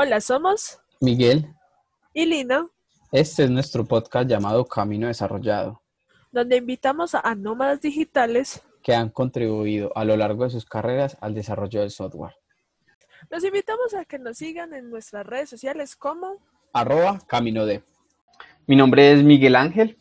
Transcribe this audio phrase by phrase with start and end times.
[0.00, 1.52] Hola, somos Miguel,
[2.14, 2.68] y Lina,
[3.10, 5.82] este es nuestro podcast llamado Camino Desarrollado,
[6.30, 8.62] donde invitamos a nómadas digitales.
[8.80, 12.36] que han contribuido a lo largo de sus carreras al desarrollo del software.
[13.28, 16.36] Los invitamos a que nos sigan en nuestras redes sociales como
[16.72, 17.82] Arroba Camino de.
[18.68, 19.98] Mi nombre es Miguel Ángel.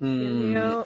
[0.00, 0.84] el Mm,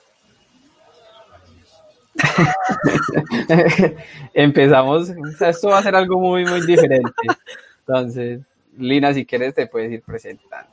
[4.33, 7.13] Empezamos, o sea, esto va a ser algo muy, muy diferente.
[7.87, 8.41] Entonces,
[8.77, 10.71] Lina, si quieres, te puedes ir presentando.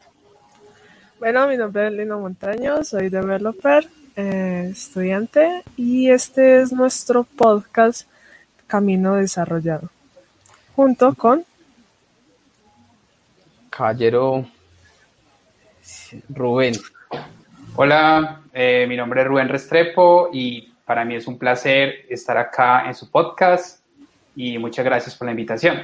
[1.18, 3.86] Bueno, mi nombre es Lina Montaño, soy developer,
[4.16, 8.08] eh, estudiante y este es nuestro podcast
[8.66, 9.90] Camino Desarrollado.
[10.74, 11.44] Junto con
[13.70, 14.46] Caballero
[16.30, 16.74] Rubén.
[17.76, 22.86] Hola, eh, mi nombre es Rubén Restrepo y para mí es un placer estar acá
[22.86, 23.84] en su podcast
[24.34, 25.82] y muchas gracias por la invitación.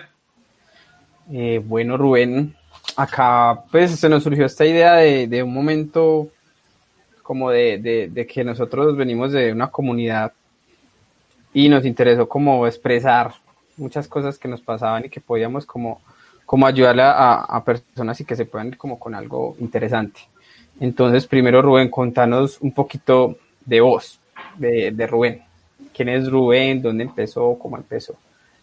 [1.31, 2.55] Eh, bueno, Rubén,
[2.97, 6.29] acá pues se nos surgió esta idea de, un momento
[7.23, 10.33] como de, de- de que nosotros venimos de una comunidad
[11.53, 13.33] y nos interesó como expresar
[13.77, 16.01] muchas cosas que nos pasaban y que podíamos como,
[16.45, 20.21] como ayudarle a, a personas y que se puedan ir como con algo interesante.
[20.81, 24.19] Entonces, primero Rubén, contanos un poquito de vos,
[24.57, 25.43] de, de Rubén.
[25.95, 26.81] ¿Quién es Rubén?
[26.83, 27.59] ¿Dónde empezó?
[27.59, 28.15] ¿Cómo empezó?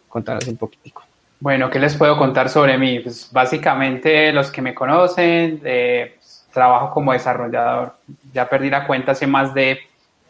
[0.07, 1.03] Contanos un poquitico.
[1.45, 3.01] Bueno, ¿qué les puedo contar sobre mí?
[3.01, 6.17] Pues básicamente los que me conocen, eh,
[6.51, 7.93] trabajo como desarrollador.
[8.33, 9.77] Ya perdí la cuenta hace más de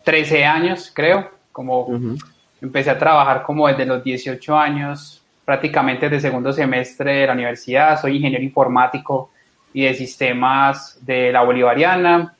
[0.03, 2.17] 13 años, creo, como.
[2.61, 8.01] Empecé a trabajar como desde los 18 años, prácticamente desde segundo semestre de la universidad.
[8.01, 9.29] Soy ingeniero informático
[9.71, 12.35] y de sistemas de la Bolivariana.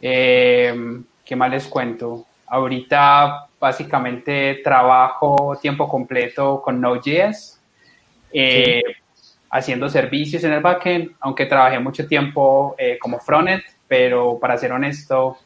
[0.00, 2.24] Eh, ¿Qué más les cuento?
[2.46, 7.53] Ahorita básicamente trabajo tiempo completo con Node.js,
[8.34, 8.82] eh,
[9.50, 14.72] haciendo servicios en el backend, aunque trabajé mucho tiempo eh, como frontend, pero para ser
[14.72, 15.38] honesto,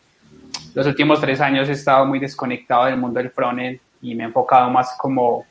[0.75, 4.27] los últimos tres años he estado muy desconectado del mundo del frontend y me he
[4.27, 5.45] enfocado más como,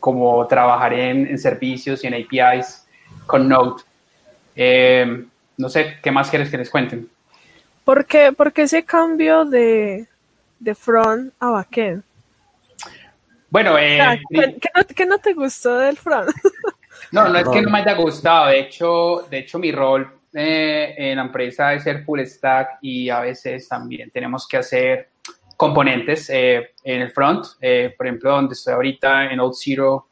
[0.00, 2.86] como trabajar en, en servicios y en APIs
[3.26, 3.82] con Node.
[4.54, 5.24] Eh,
[5.58, 7.08] no sé, ¿qué más quieres que les cuenten?
[7.86, 10.08] ¿por qué, por qué ese cambio de,
[10.58, 12.02] de front a backend?
[13.48, 16.28] Bueno, O eh, sea, ¿qué, qué no, qué no te gustó del front?
[17.24, 20.94] no, no es que no me haya gustado, de hecho, de hecho mi rol eh,
[20.96, 25.08] en la empresa es ser full stack y a veces también tenemos que hacer
[25.56, 30.08] componentes eh, en el front, eh, por ejemplo, donde estoy ahorita en OutZero,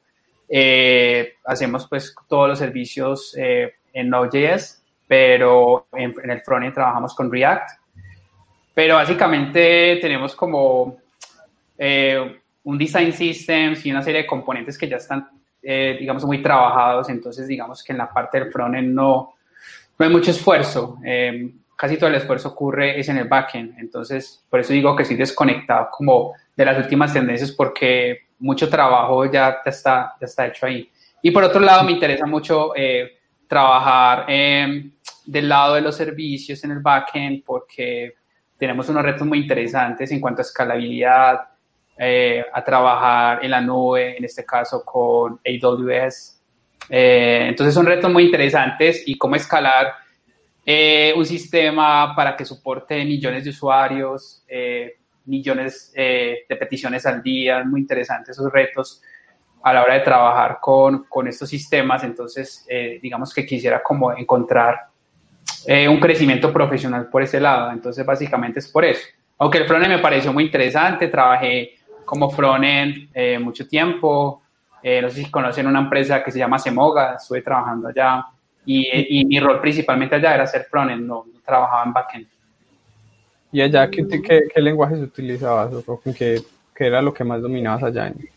[0.48, 7.15] eh, hacemos pues todos los servicios eh, en Node.js, pero en, en el frontend trabajamos
[7.15, 7.71] con React.
[8.75, 10.97] Pero básicamente tenemos como
[11.78, 15.28] eh, un design systems y una serie de componentes que ya están,
[15.64, 17.08] eh, digamos, muy trabajados.
[17.08, 19.34] Entonces, digamos que en la parte del frontend no,
[19.98, 20.98] no hay mucho esfuerzo.
[21.04, 23.78] Eh, casi todo el esfuerzo ocurre es en el backend.
[23.78, 29.24] Entonces, por eso digo que estoy desconectado como de las últimas tendencias porque mucho trabajo
[29.30, 30.88] ya, está, ya está hecho ahí.
[31.22, 34.91] Y por otro lado, me interesa mucho eh, trabajar eh,
[35.24, 38.14] del lado de los servicios en el backend porque
[38.58, 41.41] tenemos unos retos muy interesantes en cuanto a escalabilidad,
[41.99, 46.43] eh, a trabajar en la nube, en este caso con AWS.
[46.88, 49.94] Eh, entonces son retos muy interesantes y cómo escalar
[50.66, 54.97] eh, un sistema para que soporte millones de usuarios, eh,
[55.27, 59.03] millones eh, de peticiones al día, muy interesantes esos retos
[59.62, 62.04] a la hora de trabajar con, con estos sistemas.
[62.04, 64.88] Entonces, eh, digamos que quisiera como encontrar
[65.66, 67.71] eh, un crecimiento profesional por ese lado.
[67.72, 69.03] Entonces, básicamente es por eso.
[69.38, 74.42] Aunque el frontend me pareció muy interesante, trabajé como frontend eh, mucho tiempo.
[74.82, 78.25] Eh, no sé si conocen una empresa que se llama Semoga, estuve trabajando allá.
[78.66, 82.26] Y, y mi rol principalmente allá era ser frontend, no, no trabajaba en backend.
[83.53, 86.42] ¿Y allá qué, qué, qué lenguajes utilizabas o con qué,
[86.75, 88.28] qué era lo que más dominabas allá en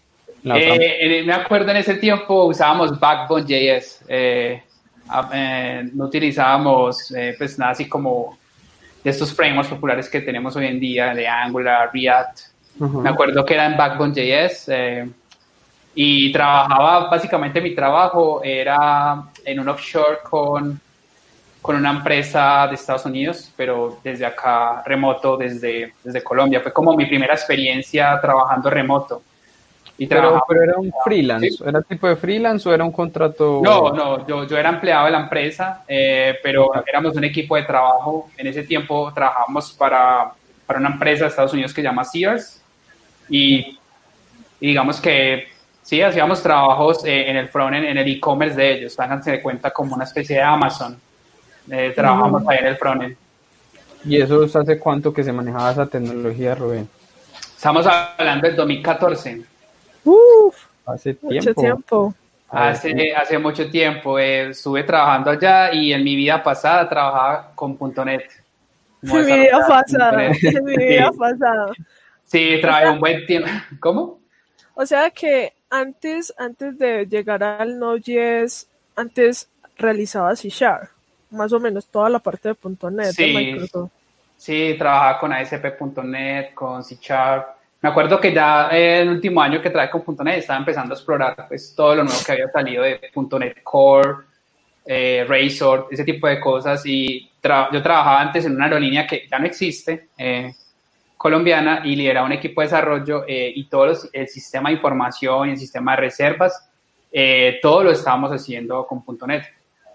[0.43, 0.57] la?
[0.59, 4.03] Eh, eh, me acuerdo en ese tiempo usábamos Backbone.js.
[4.07, 4.61] Eh,
[5.09, 8.37] a- eh, no utilizábamos eh, pues nada así como
[9.03, 12.39] de estos frameworks populares que tenemos hoy en día de Angular, React.
[12.79, 13.01] Ujú.
[13.01, 15.09] Me acuerdo que era en Backbone.js eh,
[15.95, 20.79] y trabajaba, básicamente mi trabajo era en un offshore con,
[21.61, 26.61] con una empresa de Estados Unidos, pero desde acá remoto, desde, desde Colombia.
[26.61, 29.21] Fue como mi primera experiencia trabajando remoto.
[29.99, 31.63] Y Pero, pero era un freelance, Sí.
[31.65, 33.61] ¿era tipo de freelance o era un contrato?
[33.63, 37.63] No, no, yo, yo era empleado de la empresa, eh, pero éramos un equipo de
[37.63, 38.29] trabajo.
[38.37, 40.31] En ese tiempo trabajábamos para,
[40.67, 42.56] para una empresa de Estados Unidos que se llama Sears
[43.29, 43.77] y,
[44.59, 45.47] y digamos que
[45.87, 48.99] Sí, hacíamos trabajos eh, en el frontend, en el e-commerce de ellos.
[48.99, 50.99] Háganse de cuenta como una especie de Amazon.
[51.71, 53.15] Eh, trabajamos ahí en el frontend.
[54.03, 56.89] ¿Y eso hace cuánto que se manejaba esa tecnología, Rubén?
[57.55, 59.41] Estamos hablando del 2014.
[60.03, 61.61] Uf, Hace mucho tiempo.
[61.61, 62.13] tiempo.
[62.49, 64.19] Hace, hace mucho tiempo.
[64.19, 68.23] eh, estuve trabajando allá y en mi vida pasada trabajaba con .NET.
[69.01, 70.31] Mi vida pasada,
[70.63, 71.71] mi vida pasada.
[72.27, 73.49] Sí, trabajé un buen tiempo.
[73.79, 74.19] ¿Cómo?
[74.75, 80.89] O sea que antes, antes de llegar al Node.js, antes realizaba C Sharp,
[81.31, 82.55] más o menos toda la parte de
[82.91, 83.33] .NET de Sí.
[83.33, 83.91] Microsoft.
[84.37, 87.47] Sí, trabajaba con ASP.NET, con C Sharp.
[87.81, 91.45] Me acuerdo que ya el último año que trabajé con .NET estaba empezando a explorar
[91.47, 92.99] pues, todo lo nuevo que había salido de
[93.39, 94.09] .NET Core,
[94.85, 96.81] eh, Razor, ese tipo de cosas.
[96.85, 100.53] Y tra- yo trabajaba antes en una aerolínea que ya no existe, eh,
[101.17, 105.51] colombiana, y lideraba un equipo de desarrollo eh, y todo el sistema de información y
[105.51, 106.69] el sistema de reservas,
[107.11, 109.43] eh, todo lo estábamos haciendo con .NET.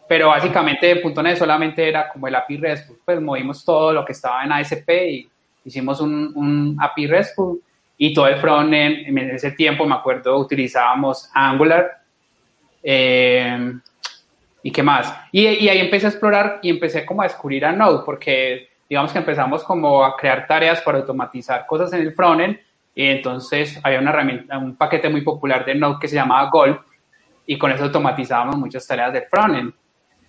[0.08, 4.44] Pero básicamente .NET solamente era como el API RESTful, pues movimos todo lo que estaba
[4.44, 5.28] en ASP y
[5.64, 7.62] hicimos un, un API RESTful
[7.96, 12.02] y todo el frontend, en ese tiempo me acuerdo utilizábamos Angular
[12.82, 13.72] eh,
[14.62, 15.14] y qué más.
[15.30, 19.10] Y, y ahí empecé a explorar y empecé como a descubrir a Node porque digamos
[19.10, 22.58] que empezamos como a crear tareas para automatizar cosas en el frontend
[22.94, 26.78] y entonces había una herramienta, un paquete muy popular de Node que se llamaba Golf
[27.46, 29.72] y con eso automatizábamos muchas tareas del frontend.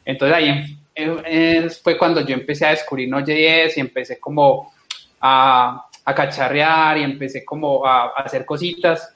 [0.05, 4.71] Entonces ahí eh, eh, fue cuando yo empecé a descubrir Node.js y empecé como
[5.19, 9.12] a, cacharrear y empecé como a hacer cositas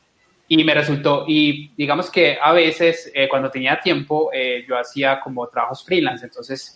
[0.49, 5.19] y me resultó, y digamos que a veces eh, cuando tenía tiempo eh, yo hacía
[5.19, 6.73] como trabajos freelance, entonces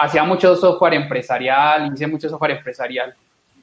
[0.00, 3.14] hacía mucho software empresarial, hice mucho software empresarial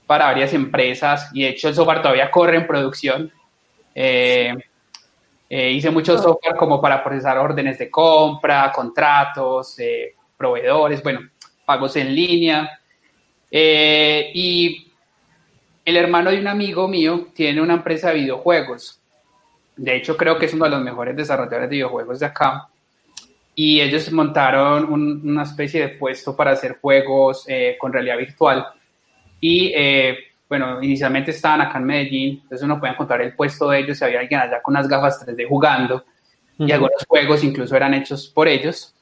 [0.05, 3.31] para varias empresas y de hecho el software todavía corre en producción.
[3.95, 4.55] Eh,
[5.49, 9.77] hice mucho software como para procesar órdenes de compra, contratos,
[10.37, 11.21] proveedores, bueno,
[11.65, 12.79] pagos en línea.
[13.51, 14.91] Y
[15.85, 18.99] el hermano de un amigo mío tiene una empresa de videojuegos.
[19.81, 22.67] De hecho, creo que es uno de los mejores desarrolladores de videojuegos de acá.
[23.55, 28.65] Y ellos montaron un- una especie de puesto para hacer juegos eh, con realidad virtual.
[29.39, 30.17] Y eh,
[30.47, 34.03] bueno, inicialmente estaban acá en Medellín, entonces uno puede encontrar el puesto de ellos si
[34.03, 36.03] había alguien allá con unas gafas 3D jugando.
[36.57, 38.93] Y algunos juegos incluso eran hechos por ellos,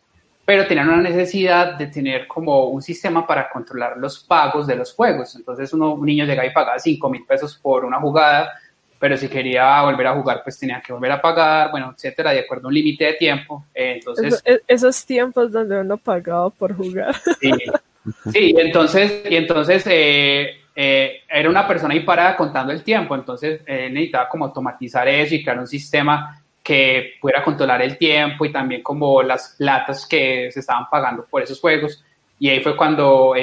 [0.46, 4.94] pero tenían una necesidad de tener como un sistema para controlar los pagos de los
[4.94, 5.36] juegos.
[5.36, 8.52] Entonces uno, un niño llegaba y pagaba 5 mil pesos por una jugada,
[9.00, 12.40] pero si quería volver a jugar, pues tenía que volver a pagar, bueno, etcétera, de
[12.40, 13.66] acuerdo a un límite de tiempo.
[13.74, 17.16] Eh, entonces, e- esos tiempos donde uno pagaba por jugar.
[17.40, 17.52] Sí,
[18.32, 23.62] sí, entonces, y entonces eh, eh, era una persona ahí parada contando el tiempo, entonces
[23.66, 28.52] eh, necesitaba como automatizar eso y crear un sistema que pudiera controlar el tiempo y
[28.52, 32.04] también como las platas que se estaban pagando por esos juegos.
[32.40, 33.34] Y ahí fue cuando,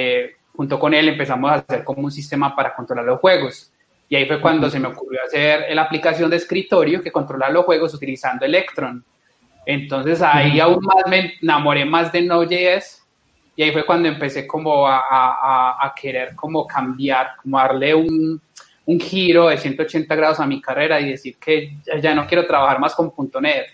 [0.55, 3.73] junto con él, empezamos a hacer como un sistema para controlar los juegos.
[4.15, 7.65] Y ahí fue cuando se me ocurrió hacer la aplicación de escritorio que controla los
[7.65, 9.05] juegos utilizando Electron.
[9.67, 13.03] Entonces ahí aún más me enamoré más de Node.js
[13.57, 18.41] y ahí fue cuando empecé como a, a- a- querer como cambiar, como darle un,
[18.87, 22.47] un giro de 180 grados a mi carrera y decir que ya, ya no quiero
[22.47, 23.67] trabajar más con .NET.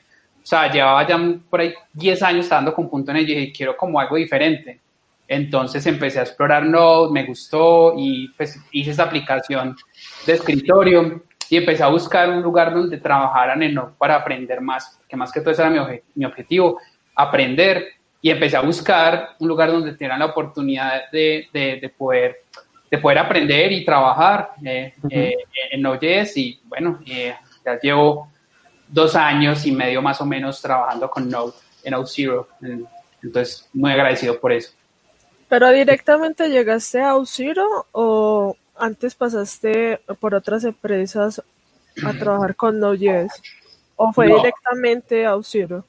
[0.43, 1.21] O sea, llevaba ya
[1.51, 4.81] por ahí 10 años trabajando con .NET y dije, quiero como algo diferente.
[5.29, 9.77] Entonces empecé a explorar Node, me gustó y pues hice esa aplicación
[10.27, 15.01] de escritorio y empecé a buscar un lugar donde trabajaran en Node para aprender más,
[15.09, 16.79] que más que todo ese era mi, obje- mi objetivo,
[17.15, 17.89] aprender.
[18.23, 22.43] Y empecé a buscar un lugar donde tuvieran la oportunidad de, de, de poder,
[22.91, 25.35] de poder aprender y trabajar eh, eh,
[25.71, 26.37] en Node.js.
[26.37, 27.35] Y bueno, eh,
[27.65, 28.29] ya llevo
[28.87, 32.49] dos años y medio más o menos trabajando con Node en Node Zero.
[33.23, 34.73] Entonces, muy agradecido por eso.
[35.49, 41.43] ¿Pero directamente llegaste a Auxiro o antes pasaste por otras empresas
[42.05, 43.31] a trabajar con Node.js?
[43.97, 44.37] ¿O fue No.
[44.37, 45.85] directamente a Auxiro?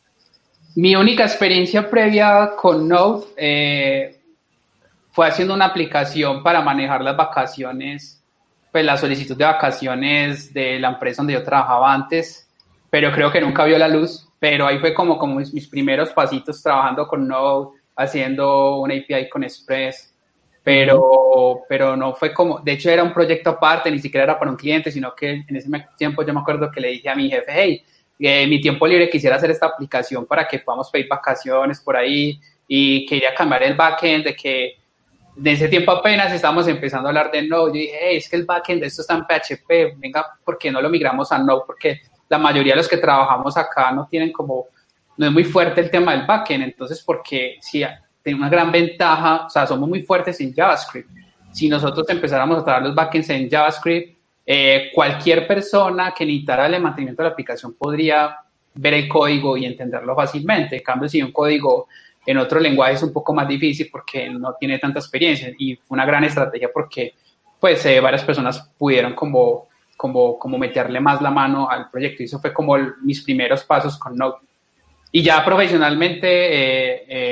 [0.75, 4.19] Mi única experiencia previa con Node eh,
[5.11, 8.23] fue haciendo una aplicación para manejar las vacaciones,
[8.71, 12.47] pues la solicitud de vacaciones de la empresa donde yo trabajaba antes,
[12.89, 14.27] pero creo que nunca vio la luz.
[14.39, 19.29] Pero ahí fue como, como mis, mis primeros pasitos trabajando con Node, haciendo una API
[19.29, 20.10] con Express,
[20.63, 24.51] pero, pero no fue como, de hecho era un proyecto aparte, ni siquiera era para
[24.51, 27.29] un cliente, sino que en ese tiempo yo me acuerdo que le dije a mi
[27.29, 27.83] jefe, hey,
[28.19, 32.39] eh, mi tiempo libre quisiera hacer esta aplicación para que podamos pedir vacaciones por ahí
[32.67, 34.75] y quería cambiar el backend de que
[35.35, 37.71] de ese tiempo apenas estamos empezando a hablar de Node.
[37.71, 40.71] Yo dije, hey, es que el backend de esto está en PHP, venga, ¿por qué
[40.71, 41.63] no lo migramos a Node?
[41.65, 44.67] Porque la mayoría de los que trabajamos acá no tienen como,
[45.17, 47.83] no es muy fuerte el tema del backend, entonces porque sí,
[48.23, 51.09] tiene una gran ventaja, o sea, somos muy fuertes en JavaScript.
[51.51, 56.81] Si nosotros empezáramos a trabajar los backends en JavaScript, eh, cualquier persona que necesitara el
[56.81, 58.37] mantenimiento de la aplicación podría
[58.73, 60.77] ver el código y entenderlo fácilmente.
[60.77, 61.87] En cambio, si un código
[62.25, 65.95] en otro lenguaje es un poco más difícil porque no tiene tanta experiencia y fue
[65.95, 67.13] una gran estrategia porque
[67.59, 72.25] pues eh, varias personas pudieron como, como, como meterle más la mano al proyecto y
[72.25, 74.37] eso fue como mis primeros pasos con Node.
[75.11, 76.27] Y ya profesionalmente,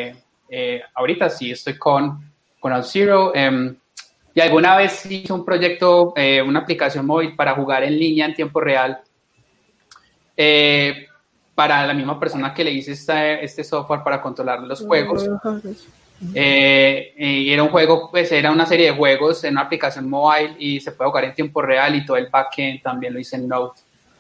[0.10, 0.16] eh,
[0.50, 3.76] eh, ahorita sí estoy con, con OutZero em,
[4.34, 6.14] y alguna vez hice un proyecto,
[6.46, 9.02] una aplicación móvil para jugar en línea en tiempo real
[11.60, 12.94] para la misma persona que le hice
[13.44, 15.28] este software para controlar los juegos.
[16.34, 20.56] Eh, y era un juego, pues era una serie de juegos en una aplicación mobile
[20.60, 23.48] y se puede jugar en tiempo real y todo el backend también lo hice en
[23.48, 23.74] Node,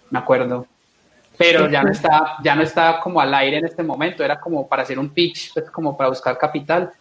[0.09, 0.65] me acuerdo.
[1.39, 4.67] Pero ya no está, ya no está como al aire en este momento, era como
[4.67, 6.91] para hacer un pitch, pues como para buscar capital.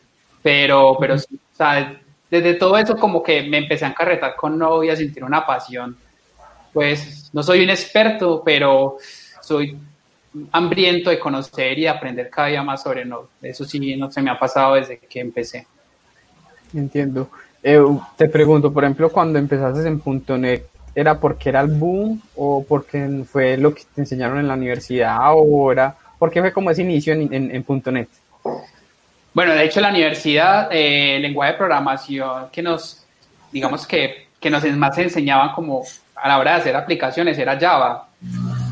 [0.41, 1.19] Pero, pero o
[1.53, 5.25] sea, desde todo eso como que me empecé a encarretar con Node y a sentir
[5.25, 5.97] una pasión.
[6.73, 8.99] Pues no soy un experto, pero
[9.43, 9.77] soy
[10.53, 13.27] hambriento de conocer y aprender cada día más sobre Node.
[13.43, 15.67] Eso sí no se me ha pasado desde que empecé.
[16.73, 17.29] Entiendo.
[17.61, 17.81] Eh,
[18.17, 20.01] te pregunto, por ejemplo, cuando empezaste en
[20.41, 24.55] .NET, ¿era porque era el boom o porque fue lo que te enseñaron en la
[24.55, 28.09] universidad o era porque fue como ese inicio en, en, .NET?
[29.33, 33.05] Bueno, de hecho la universidad, eh, el lenguaje de programación que nos,
[33.53, 35.85] digamos que, que nos más enseñaban como
[36.17, 38.09] a la hora de hacer aplicaciones era Java.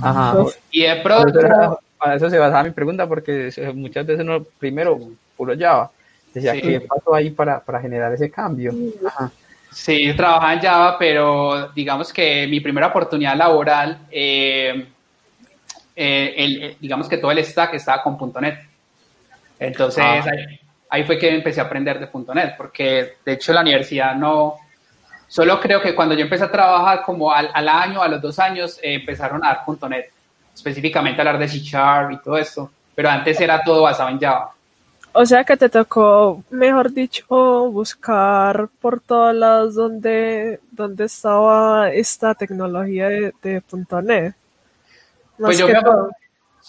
[0.03, 0.35] Ajá.
[0.73, 1.81] Y de pronto...
[1.99, 4.99] A eso se basaba mi pregunta porque muchas veces uno primero
[5.37, 5.93] puro Java.
[6.35, 8.75] Decía, ¿qué pasó ahí para, para generar ese cambio?
[9.07, 9.31] Ajá.
[9.77, 14.89] Sí, trabajaba en Java, pero digamos que mi primera oportunidad laboral, eh,
[15.95, 18.59] eh, el, digamos que todo el stack estaba con .NET.
[19.59, 20.25] Entonces ah.
[20.25, 24.57] ahí, ahí, fue que empecé a aprender de .NET, porque de hecho la universidad no,
[25.29, 28.79] Solo creo que cuando yo empecé a trabajar, como al, año, a los dos años,
[28.83, 30.11] eh, empezaron a dar .NET,
[30.55, 34.21] específicamente a hablar de C Sharp y todo esto, pero antes era todo basado en
[34.21, 34.53] Java.
[35.19, 37.25] O sea que te tocó, mejor dicho,
[37.71, 43.63] buscar por todos lados donde, donde estaba esta tecnología de, de
[44.03, 44.35] .NET.
[45.39, 45.69] pues yo,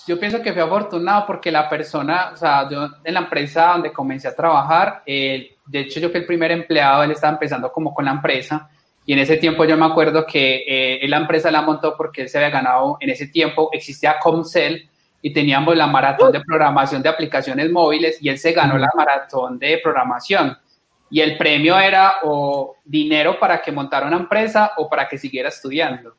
[0.07, 3.91] yo, pienso que fui afortunado porque la persona, o sea, yo en la empresa donde
[3.91, 7.93] comencé a trabajar, eh, de hecho yo fui el primer empleado, él estaba empezando como
[7.93, 8.69] con la empresa
[9.05, 12.29] y en ese tiempo yo me acuerdo que eh, la empresa la montó porque él
[12.29, 14.89] se había ganado, en ese tiempo existía Comcel
[15.21, 19.57] y teníamos la maratón de programación de aplicaciones móviles y él se ganó la maratón
[19.57, 20.57] de programación.
[21.09, 25.49] Y el premio era o dinero para que montara una empresa o para que siguiera
[25.49, 26.15] estudiando.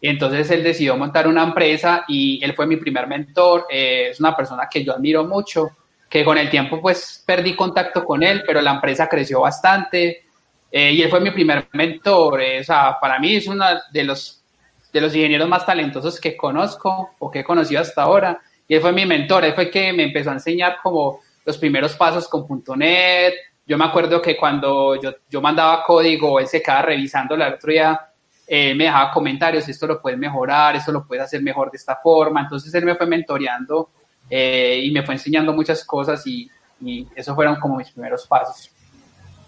[0.00, 3.66] Entonces él decidió montar una empresa y él fue mi primer mentor.
[3.70, 5.70] Eh, es una persona que yo admiro mucho
[6.08, 10.24] que con el tiempo pues perdí contacto con él, pero la empresa creció bastante
[10.70, 12.40] eh, y él fue mi primer mentor.
[12.42, 14.44] Eh, o sea, para mí es uno de los,
[14.92, 18.40] de los ingenieros más talentosos que conozco o que he conocido hasta ahora.
[18.68, 21.94] Y él fue mi mentor, él fue que me empezó a enseñar como los primeros
[21.94, 23.34] pasos con .NET.
[23.66, 27.72] Yo me acuerdo que cuando yo, yo mandaba código, él se quedaba revisando la otro
[27.72, 28.00] día,
[28.46, 31.96] eh, me dejaba comentarios, esto lo puedes mejorar, esto lo puedes hacer mejor de esta
[31.96, 32.42] forma.
[32.42, 33.90] Entonces él me fue mentoreando
[34.30, 36.48] eh, y me fue enseñando muchas cosas y,
[36.80, 38.70] y esos fueron como mis primeros pasos.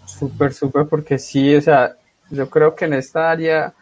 [0.05, 1.95] Súper, súper, porque sí, o sea,
[2.29, 3.73] yo creo que en esta área,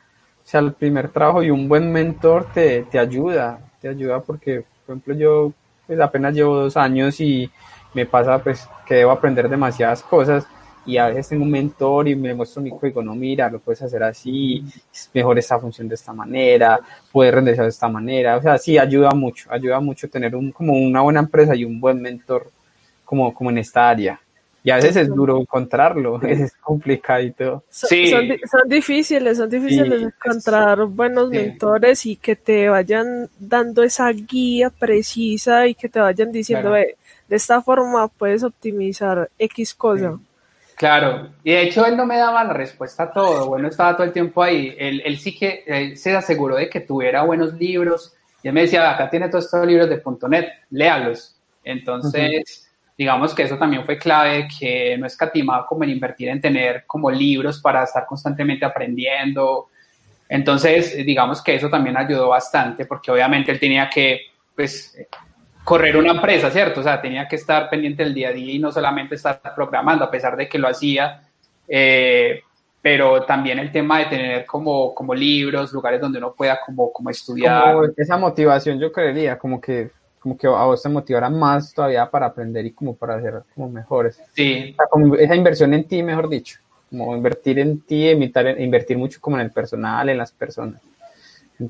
[0.47, 4.95] sea, el primer trabajo y un buen mentor te, te ayuda, te ayuda porque, por
[4.95, 5.53] ejemplo, yo
[5.85, 7.49] pues apenas llevo dos años y
[7.93, 10.45] me pasa pues que debo aprender demasiadas cosas
[10.85, 13.81] y a veces tengo un mentor y me muestro mi código, no, mira, lo puedes
[13.81, 14.63] hacer así,
[14.93, 16.79] es mejor esta función de esta manera,
[17.11, 20.73] puedes renderizar de esta manera, o sea, sí, ayuda mucho, ayuda mucho tener un, como
[20.73, 22.49] una buena empresa y un buen mentor
[23.03, 24.19] como, como en esta área.
[24.67, 27.63] Y a veces es duro encontrarlo, es complicadito.
[27.69, 28.07] Sí.
[28.07, 34.69] Son, son, difíciles, son difíciles encontrar buenos mentores y que te vayan dando esa guía
[34.69, 36.97] precisa y que te vayan diciendo, de
[37.29, 40.19] esta forma puedes optimizar X cosa.
[40.75, 44.05] Claro, y de hecho él no me daba la respuesta a todo, bueno, estaba todo
[44.05, 48.49] el tiempo ahí, él, él sí que se aseguró de que tuviera buenos libros, y
[48.49, 51.37] él me decía, acá tiene todos estos libros de .NET, léalos.
[51.63, 52.66] Entonces,
[52.97, 57.11] digamos que eso también fue clave, que no escatimaba como en invertir en tener como
[57.11, 59.67] libros para estar constantemente aprendiendo.
[60.27, 64.21] Entonces, digamos que eso también ayudó bastante, porque obviamente él tenía que,
[64.55, 64.97] pues,
[65.63, 66.79] correr una empresa, ¿cierto?
[66.79, 70.03] O sea, tenía que estar pendiente del día a día y no solamente estar programando,
[70.03, 71.21] a pesar de que lo hacía,
[71.67, 72.41] eh,
[72.81, 77.09] pero también el tema de tener como, como libros, lugares donde uno pueda como, como
[77.09, 77.75] estudiar.
[77.95, 79.91] Esa motivación yo creería, como que
[80.27, 83.69] como que a vos te motivara más todavía para aprender y como para ser como
[83.69, 84.21] mejores.
[84.33, 84.71] Sí.
[84.73, 88.97] O sea, como esa inversión en ti, mejor dicho, como invertir en ti, invitar, invertir
[88.97, 90.81] mucho como en el personal, en las personas.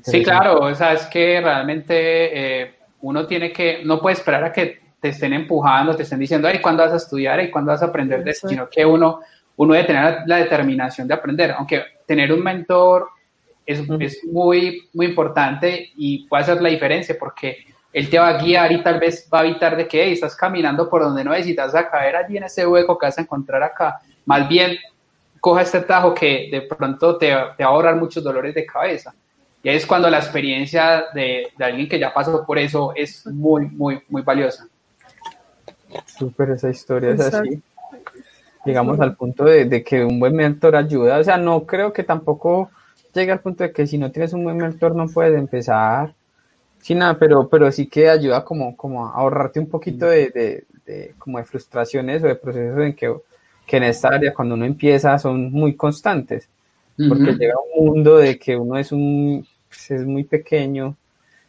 [0.02, 4.52] Sí, claro, o sea, es que realmente eh, uno tiene que, no puede esperar a
[4.52, 7.82] que te estén empujando, te estén diciendo, ay, ¿cuándo vas a estudiar y cuándo vas
[7.82, 8.48] a aprender de esto?
[8.48, 9.20] Sino que uno,
[9.56, 13.08] uno debe tener la, la determinación de aprender, aunque tener un mentor
[13.64, 18.42] es, es, muy, muy importante y puede hacer la diferencia porque él te va a
[18.42, 21.32] guiar y tal vez va a evitar de que hey, estás caminando por donde no
[21.32, 24.00] necesitas a caer allí en ese hueco que vas a encontrar acá.
[24.26, 24.76] Más bien,
[25.40, 29.14] coja este tajo que de pronto te, te va a ahorrar muchos dolores de cabeza.
[29.62, 33.66] Y es cuando la experiencia de, de, alguien que ya pasó por eso es muy,
[33.66, 34.68] muy, muy valiosa.
[36.06, 37.60] Súper esa historia, es así.
[38.64, 41.18] Llegamos al punto de, de, que un buen mentor ayuda.
[41.18, 42.70] O sea, no creo que tampoco
[43.14, 46.14] llegue al punto de que si no tienes un buen mentor no puedes empezar.
[46.80, 50.64] Sí, nada, pero, pero sí que ayuda como, como a ahorrarte un poquito de, de,
[50.86, 53.14] de, como de frustraciones o de procesos en que,
[53.66, 56.48] que en esta área cuando uno empieza son muy constantes.
[56.96, 57.38] Porque uh -huh.
[57.38, 60.96] llega un mundo de que uno es un pues es muy pequeño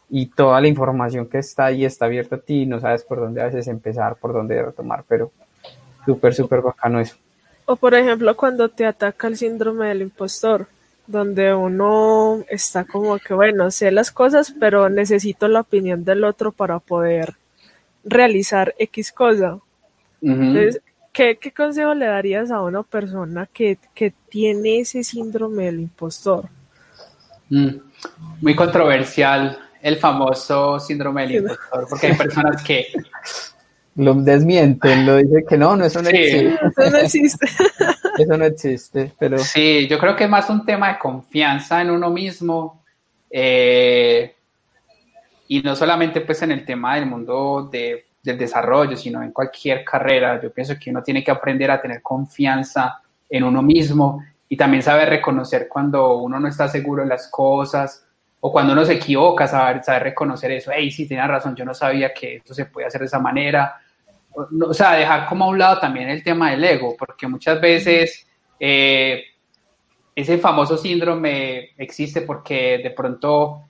[0.10, 3.42] y toda la información que está ahí está abierta a ti, no sabes por dónde
[3.42, 5.32] a veces empezar, por dónde retomar, pero
[6.06, 7.16] súper, súper bacano eso.
[7.66, 10.68] O por ejemplo cuando te ataca el síndrome del impostor,
[11.10, 16.52] donde uno está como que, bueno, sé las cosas, pero necesito la opinión del otro
[16.52, 17.34] para poder
[18.04, 19.56] realizar X cosa.
[19.56, 19.62] Uh
[20.22, 20.34] -huh.
[20.34, 25.80] Entonces, ¿qué, ¿qué, consejo le darías a una persona que, que tiene ese síndrome del
[25.80, 26.46] impostor?
[27.50, 27.70] Mm,
[28.42, 32.86] muy controversial el famoso síndrome del impostor, porque hay personas que
[34.00, 36.16] lo desmienten, lo dicen que no, no, eso no sí.
[36.16, 36.60] existe.
[36.66, 37.48] Eso no existe.
[38.18, 39.38] eso no existe, pero...
[39.38, 42.84] Sí, yo creo que es más un tema de confianza en uno mismo
[43.30, 44.34] eh,
[45.48, 49.84] y no solamente pues en el tema del mundo de, del desarrollo, sino en cualquier
[49.84, 50.40] carrera.
[50.42, 54.82] Yo pienso que uno tiene que aprender a tener confianza en uno mismo y también
[54.82, 58.06] saber reconocer cuando uno no está seguro de las cosas
[58.42, 60.72] o cuando uno se equivoca, saber, saber reconocer eso.
[60.74, 63.82] Hey, sí, tenía razón, yo no sabía que esto se puede hacer de esa manera.
[64.68, 68.28] O sea, dejar como a un lado también el tema del ego, porque muchas veces
[68.60, 69.24] eh,
[70.16, 73.64] ese famoso síndrome existe porque de pronto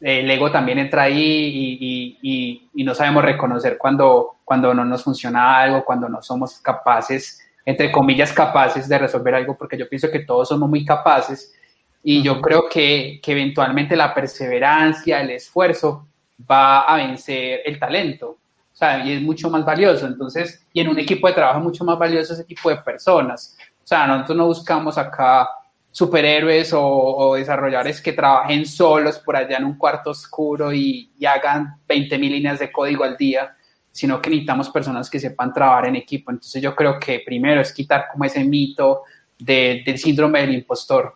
[0.00, 4.84] el ego también entra ahí y, y, y, y no sabemos reconocer cuando, cuando no
[4.84, 9.88] nos funciona algo, cuando no somos capaces entre comillas, capaces de resolver algo, porque yo
[9.88, 11.54] pienso que todos somos muy capaces
[12.02, 16.08] y yo creo que, que, eventualmente la perseverancia, el esfuerzo
[16.50, 18.38] va a vencer el talento,
[18.72, 21.64] o sea, y es mucho más valioso, entonces, y en un equipo de trabajo es
[21.64, 25.48] mucho más valioso ese tipo de personas, o sea, nosotros no buscamos acá
[25.92, 31.26] superhéroes o, o desarrolladores que trabajen solos por allá en un cuarto oscuro y, y
[31.26, 33.54] hagan 20 mil líneas de código al día,
[33.90, 36.30] sino que necesitamos personas que sepan trabajar en equipo.
[36.30, 39.02] Entonces yo creo que primero es quitar como ese mito
[39.38, 41.14] de, del síndrome del impostor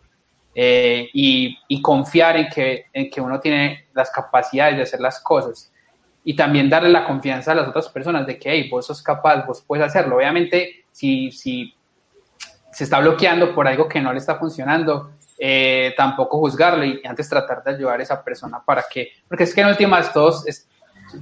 [0.55, 5.21] eh, y, y, confiar en que, en que uno tiene las capacidades de hacer las
[5.21, 5.73] cosas
[6.29, 9.47] y también darle la confianza a las otras personas de que hey, vos sos capaz,
[9.47, 10.17] vos puedes hacerlo.
[10.17, 11.73] Obviamente, si, si
[12.73, 17.29] se está bloqueando por algo que no le está funcionando, eh, tampoco juzgarlo y antes
[17.29, 20.45] tratar de ayudar a esa persona para que, porque es que en últimas todos...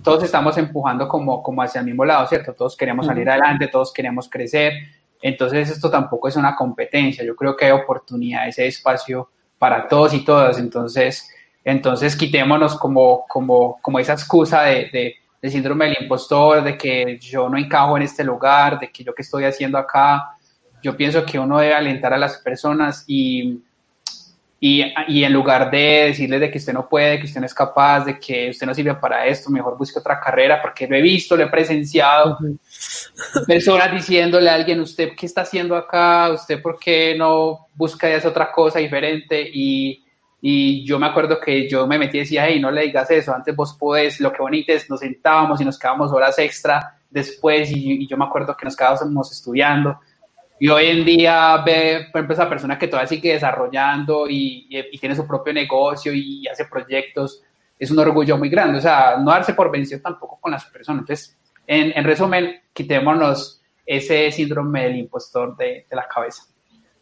[0.02, 2.54] Todos estamos empujando como, como hacia el mismo lado, ¿cierto?
[2.54, 4.72] Todos queremos salir adelante, todos queremos crecer.
[5.20, 7.22] Entonces esto tampoco es una competencia.
[7.22, 10.58] Yo creo que hay oportunidades, hay espacio para todos y todas.
[10.58, 11.30] Entonces,
[11.64, 17.18] entonces quitémonos como, como, como esa excusa de, de, de síndrome del impostor, de que
[17.18, 20.36] yo no encajo en este lugar, de que yo qué estoy haciendo acá.
[20.82, 23.62] Yo pienso que uno debe alentar a las personas y,
[24.60, 27.54] y, y, en lugar de decirles de que usted no puede, que usted no es
[27.54, 31.02] capaz, de que usted no sirve para esto, mejor busque otra carrera, porque lo he
[31.02, 32.38] visto, lo he presenciado,
[33.46, 38.26] personas diciéndole a alguien, usted qué está haciendo acá, usted por qué no busca ya
[38.26, 40.03] otra cosa diferente, y,
[40.46, 43.34] y, yo me acuerdo que yo me metí y decía, hey, no le digas eso,
[43.34, 47.70] antes vos podés, lo que bonito es, nos sentábamos y nos quedábamos horas extra después,
[47.70, 49.98] y, y yo me acuerdo que nos quedábamos estudiando,
[50.58, 54.78] y hoy en día ve, por ejemplo, esa persona que todavía sigue desarrollando y, y,
[54.92, 57.42] y, tiene su propio negocio y hace proyectos,
[57.78, 58.78] es un orgullo muy grande.
[58.78, 61.00] O sea, no darse por vencido tampoco con las personas.
[61.00, 66.44] Entonces, en, en resumen, quitémonos ese síndrome del impostor de, de la cabeza.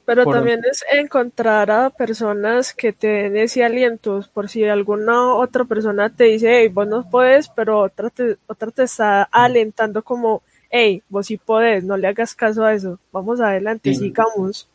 [0.05, 5.35] Pero por también es encontrar a personas que te den ese aliento, por si alguna
[5.35, 10.03] otra persona te dice, hey, vos no puedes, pero otra te, otra te está alentando
[10.03, 14.07] como hey, vos sí podés, no le hagas caso a eso, vamos adelante, sí.
[14.07, 14.67] sigamos.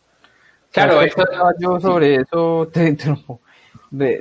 [0.71, 1.23] Claro, eso,
[1.59, 2.69] yo sobre eso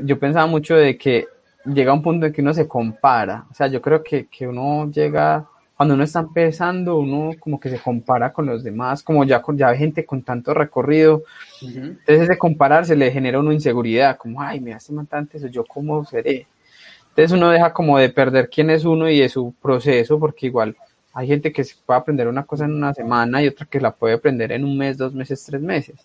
[0.03, 1.29] yo pensaba mucho de que
[1.67, 3.45] llega un punto en que uno se compara.
[3.51, 7.69] O sea, yo creo que, que uno llega, cuando uno está empezando, uno como que
[7.69, 11.25] se compara con los demás, como ya, con, ya hay gente con tanto recorrido.
[11.61, 16.05] Entonces ese compararse le genera una inseguridad, como, ay, me hace más eso, yo cómo
[16.07, 16.47] seré.
[17.11, 20.75] Entonces uno deja como de perder quién es uno y de su proceso, porque igual
[21.13, 24.15] hay gente que puede aprender una cosa en una semana y otra que la puede
[24.15, 25.97] aprender en un mes, dos meses, tres meses.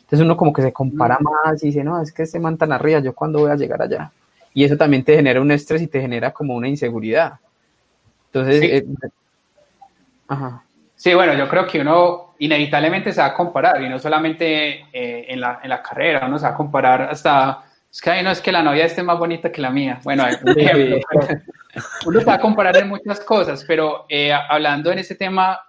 [0.00, 2.70] Entonces uno como que se compara más y dice, no, es que este man tan
[2.70, 4.12] arriba, ¿yo cuándo voy a llegar allá?
[4.52, 7.34] Y eso también te genera un estrés y te genera como una inseguridad.
[8.38, 8.66] Entonces, sí.
[8.66, 8.86] Eh,
[10.28, 10.62] ajá.
[10.94, 15.26] Sí, bueno, yo creo que uno inevitablemente se va a comparar y no solamente eh,
[15.28, 18.40] en, la, en, la, carrera, uno se va a comparar hasta, es que no es
[18.40, 20.00] que la novia esté más bonita que la mía.
[20.02, 20.24] Bueno,
[22.06, 25.60] uno se va a comparar en muchas cosas, pero eh, hablando en ese tema,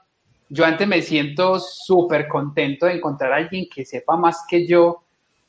[0.50, 5.04] yo antes me siento súper contento de encontrar a alguien que sepa más que yo,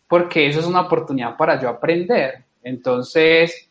[0.08, 2.44] porque eso es una oportunidad para yo aprender.
[2.64, 3.67] Entonces,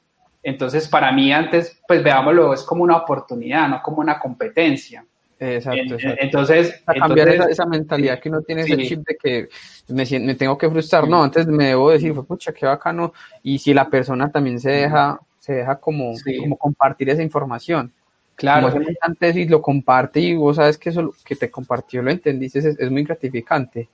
[0.48, 5.06] entonces para mí antes, pues veámoslo, es como una oportunidad, no como una competencia.
[5.38, 6.22] Exacto, exacto.
[6.22, 9.50] Entonces, a cambiar esa, mentalidad que uno tiene ese chip de que
[9.90, 13.12] me, me, tengo que frustrar, no, antes me debo decir, pucha, qué bacano,
[13.44, 17.92] y si la persona también se deja, se deja como, como compartir esa información.
[18.36, 18.72] Claro.
[18.72, 22.60] Como antes y lo comparte y vos sabes que eso que te compartió lo entendiste,
[22.60, 23.90] es, es muy gratificante.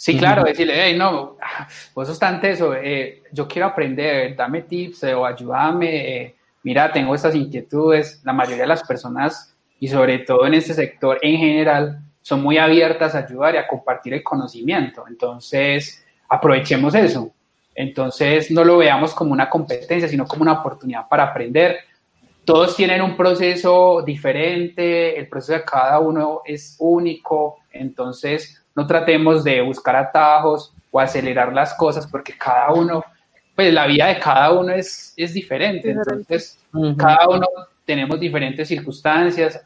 [0.00, 1.36] Sí, claro, decirle, hey, no,
[1.92, 6.92] vos sos tan teso, eh, yo quiero aprender, dame tips eh, o ayúdame, eh, mira,
[6.92, 8.20] tengo estas inquietudes.
[8.22, 12.58] La mayoría de las personas, y sobre todo en este sector en general, son muy
[12.58, 15.04] abiertas a ayudar y a compartir el conocimiento.
[15.08, 17.32] Entonces, aprovechemos eso.
[17.74, 21.76] Entonces, no lo veamos como una competencia, sino como una oportunidad para aprender.
[22.44, 29.42] Todos tienen un proceso diferente, el proceso de cada uno es único, entonces no tratemos
[29.42, 33.04] de buscar atajos o acelerar las cosas porque cada uno,
[33.56, 35.90] pues la vida de cada uno es, es diferente.
[35.90, 36.60] Entonces,
[36.96, 37.44] cada uno
[37.84, 39.60] tenemos diferentes circunstancias.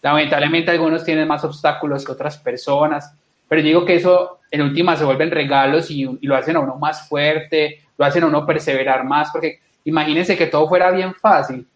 [0.00, 3.12] Lamentablemente algunos tienen más obstáculos que otras personas,
[3.48, 7.08] pero digo que eso en última se vuelven regalos y, lo hacen a uno más
[7.08, 11.66] fuerte, lo hacen a uno perseverar más, porque imagínense que todo fuera bien fácil.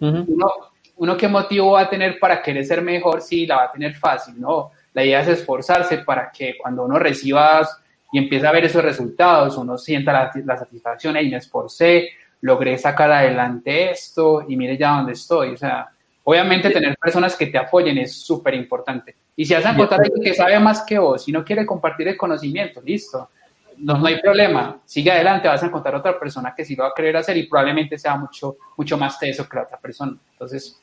[0.00, 0.48] uno,
[0.96, 3.94] uno qué motivo va a tener para querer ser mejor si la va a tener
[3.94, 4.72] fácil, ¿no?
[4.96, 7.68] La idea es esforzarse para que cuando uno reciba
[8.10, 12.08] y empiece a ver esos resultados, uno sienta la, satisfacción, y me esforcé,
[12.40, 15.50] logré sacar adelante esto y mire ya dónde estoy.
[15.50, 15.86] O sea,
[16.24, 19.14] obviamente tener personas que te apoyen es súper importante.
[19.36, 22.16] Y si has encontrado alguien que sabe más que vos y no quiere compartir el
[22.16, 23.28] conocimiento, listo.
[23.76, 26.88] No, no, hay problema, sigue adelante, vas a encontrar otra persona que sí lo va
[26.88, 30.16] a querer hacer y probablemente sea mucho, mucho más teso que la otra persona.
[30.32, 30.80] Entonces,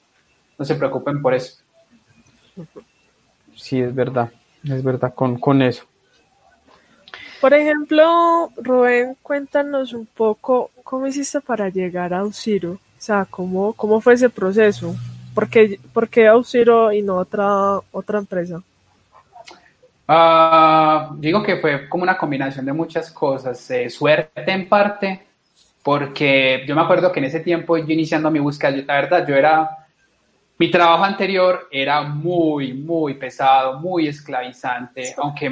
[0.55, 1.63] no se preocupen por eso.
[3.55, 4.31] Sí, es verdad,
[4.63, 5.85] es verdad con, con eso.
[7.43, 12.71] Por ejemplo, Rubén, cuéntanos un poco cómo hiciste para llegar a Auxiro.
[12.73, 14.95] O sea, cómo, cómo fue ese proceso.
[15.33, 18.61] ¿Por qué, por qué Auxiro y no otra, otra empresa?
[20.07, 23.69] Uh, digo que fue como una combinación de muchas cosas.
[23.71, 25.27] Eh, suerte en parte,
[25.83, 29.35] porque yo me acuerdo que en ese tiempo yo iniciando mi búsqueda, la verdad, yo
[29.35, 29.82] era
[30.57, 35.51] mi trabajo anterior era muy, muy pesado, muy esclavizante, aunque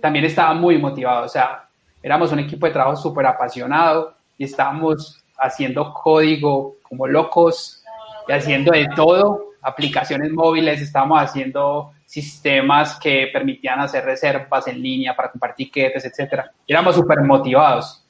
[0.00, 1.26] también estaba muy motivado.
[1.26, 1.68] O sea,
[2.02, 7.82] éramos un equipo de trabajo súper apasionado y estábamos haciendo código como locos
[8.28, 15.14] y haciendo de todo, aplicaciones móviles, estábamos haciendo sistemas que permitían hacer reservas en línea
[15.14, 16.44] para compartir tiquetes, etc.
[16.66, 18.02] éramos súper motivados.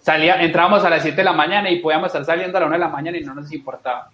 [0.00, 2.74] Salía, entrábamos a las 7 de la mañana y podíamos estar saliendo a la 1
[2.74, 4.10] de la mañana y no nos importaba.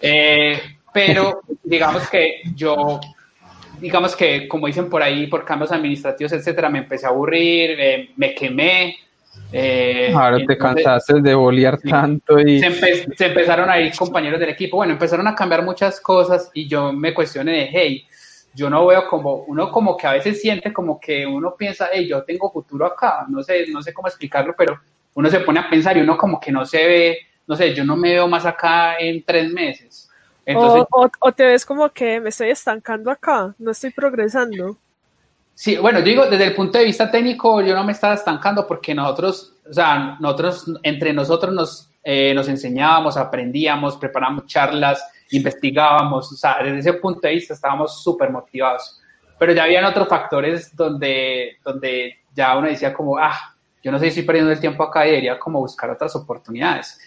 [0.00, 0.60] Eh,
[0.92, 3.00] pero digamos que yo,
[3.80, 8.10] digamos que como dicen por ahí, por cambios administrativos, etcétera, me empecé a aburrir, eh,
[8.16, 8.96] me quemé.
[9.52, 12.58] Eh, Ahora te cansaste de bolear tanto y...
[12.58, 16.92] Se, empezaron a ir compañeros del equipo, bueno, empezaron a cambiar muchas cosas y yo
[16.92, 18.06] me cuestioné de, hey,
[18.54, 22.08] yo no veo como, uno como que a veces siente como que uno piensa, hey,
[22.08, 24.80] yo tengo futuro acá, no sé, no sé cómo explicarlo, pero
[25.14, 27.84] uno se pone a pensar y uno como que no se ve no sé, yo
[27.84, 30.10] no me veo más acá en tres meses.
[30.54, 34.76] o, te ves como que me estoy estancando acá, no estoy progresando.
[35.54, 38.94] Sí, bueno, digo, desde el punto de vista técnico, yo no me estaba estancando porque
[38.94, 46.36] nosotros, o sea, nosotros, entre nosotros nos, eh, nos enseñábamos, aprendíamos, preparamos charlas, investigábamos, o
[46.36, 49.00] sea, desde ese punto de vista estábamos súper motivados.
[49.38, 54.04] Pero ya habían otros factores donde, donde ya uno decía como, ah, yo no sé
[54.04, 56.98] si estoy perdiendo el tiempo acá y debería como buscar otras oportunidades.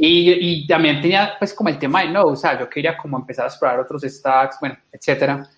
[0.00, 3.18] Y, y, también tenía pues como el tema de no, o sea, yo quería como
[3.18, 5.48] empezar a explorar otros stacks, bueno, etcétera.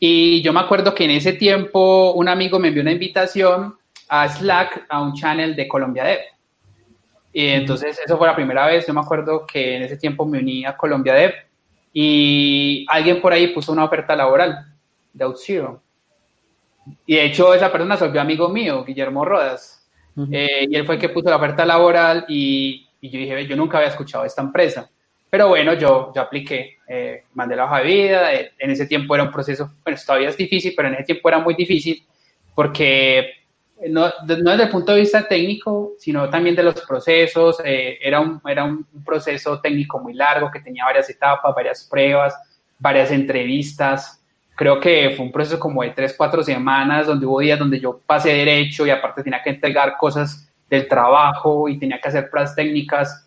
[0.00, 3.76] Y yo me acuerdo que en ese tiempo un amigo me envió una invitación
[4.08, 6.18] a Slack, a un channel de Colombia Dev.
[7.32, 10.38] Y entonces eso fue la primera vez, yo me acuerdo que en ese tiempo me
[10.38, 11.32] uní a Colombia Dev
[11.92, 14.74] y alguien por ahí puso una oferta laboral
[15.12, 15.82] de OutZero.
[17.06, 19.88] Y de hecho esa persona se volvió amigo mío, Guillermo Rodas.
[20.30, 23.54] Eh, y él fue el que puso la oferta laboral y, y yo dije, yo
[23.54, 24.88] nunca había escuchado esta empresa.
[25.28, 29.14] Pero bueno, yo, yo apliqué, eh, mandé la hoja de vida, eh, en ese tiempo
[29.14, 32.02] era un proceso, bueno, todavía es difícil, pero en ese tiempo era muy difícil
[32.54, 33.30] porque
[33.90, 38.20] no, no desde el punto de vista técnico, sino también de los procesos, eh, era,
[38.20, 42.34] un, era un proceso técnico muy largo que tenía varias etapas, varias pruebas,
[42.78, 44.24] varias entrevistas.
[44.54, 48.00] Creo que fue un proceso como de tres, cuatro semanas, donde hubo días donde yo
[48.06, 52.54] pasé derecho y aparte tenía que entregar cosas del trabajo y tenía que hacer pruebas
[52.54, 53.24] técnicas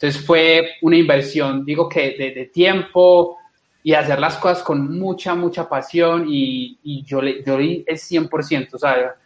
[0.00, 3.36] entonces fue una inversión, digo que de, tiempo
[3.82, 7.96] y hacer las cosas con mucha, mucha pasión y, y yo, le, yo di el
[7.96, 9.16] 100%, o sea,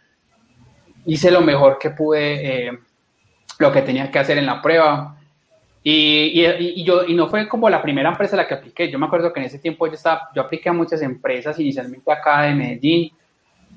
[1.05, 2.79] hice lo mejor que pude, eh,
[3.59, 5.15] lo que tenía que hacer en la prueba.
[5.83, 8.89] Y, y, yo, y no fue como la primera empresa a la que apliqué.
[8.89, 12.11] Yo me acuerdo que en ese tiempo yo, estaba, yo apliqué a muchas empresas, inicialmente
[12.11, 13.11] acá de Medellín.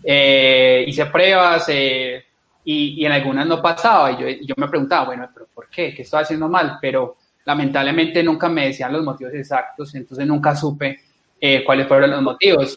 [0.03, 2.25] Eh, hice pruebas, eh,
[2.69, 5.95] y, en algunas no pasaba y yo, yo, me preguntaba, bueno, pero ¿por qué?
[5.95, 6.79] ¿Qué estoy haciendo mal?
[6.81, 10.99] Pero lamentablemente nunca me decían los motivos exactos, entonces nunca supe
[11.41, 12.77] eh, cuáles fueron los motivos.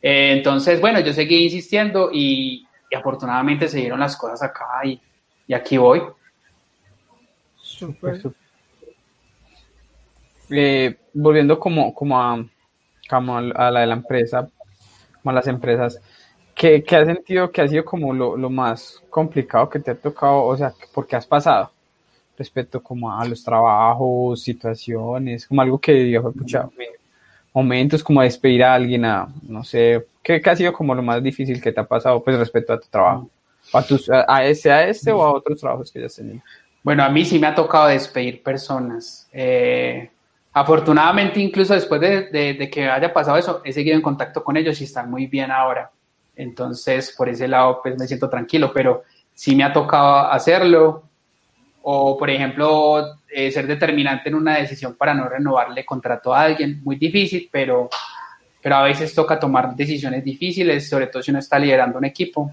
[0.00, 4.98] Eh, entonces, bueno, yo seguí insistiendo y, afortunadamente se dieron las cosas acá y,
[5.48, 6.00] y aquí voy.
[7.56, 8.22] Super.
[10.48, 12.42] Eh, volviendo como, como, a,
[13.10, 14.48] como a la de la empresa,
[15.20, 16.00] como a las empresas,
[16.54, 20.44] ¿Qué, has sentido que ha sido como lo, más complicado que te ha tocado?
[20.44, 21.70] O sea, ¿por qué has pasado?
[22.38, 26.68] Respecto como a los trabajos, situaciones, como algo que yo pucha,
[27.52, 31.62] momentos como despedir a alguien, a, no sé, ¿qué, ha sido como lo más difícil
[31.62, 33.30] que te ha pasado pues respecto a tu trabajo?
[33.72, 36.42] ¿A, tus, a, ese, a este o a otros trabajos que ya has tenido?
[36.82, 39.26] Bueno, a mí sí me ha tocado despedir personas.
[39.32, 40.10] Eh,
[40.52, 44.80] afortunadamente, incluso después de, de, que haya pasado eso, he seguido en contacto con ellos
[44.80, 45.90] y están muy bien ahora.
[46.36, 51.04] Entonces, por ese lado, pues me siento tranquilo, pero sí me ha tocado hacerlo.
[51.82, 56.80] O, por ejemplo, eh, ser determinante en una decisión para no renovarle contrato a alguien.
[56.82, 57.90] Muy difícil, pero,
[58.62, 62.50] pero a veces toca tomar decisiones difíciles, sobre todo si uno está liderando un equipo.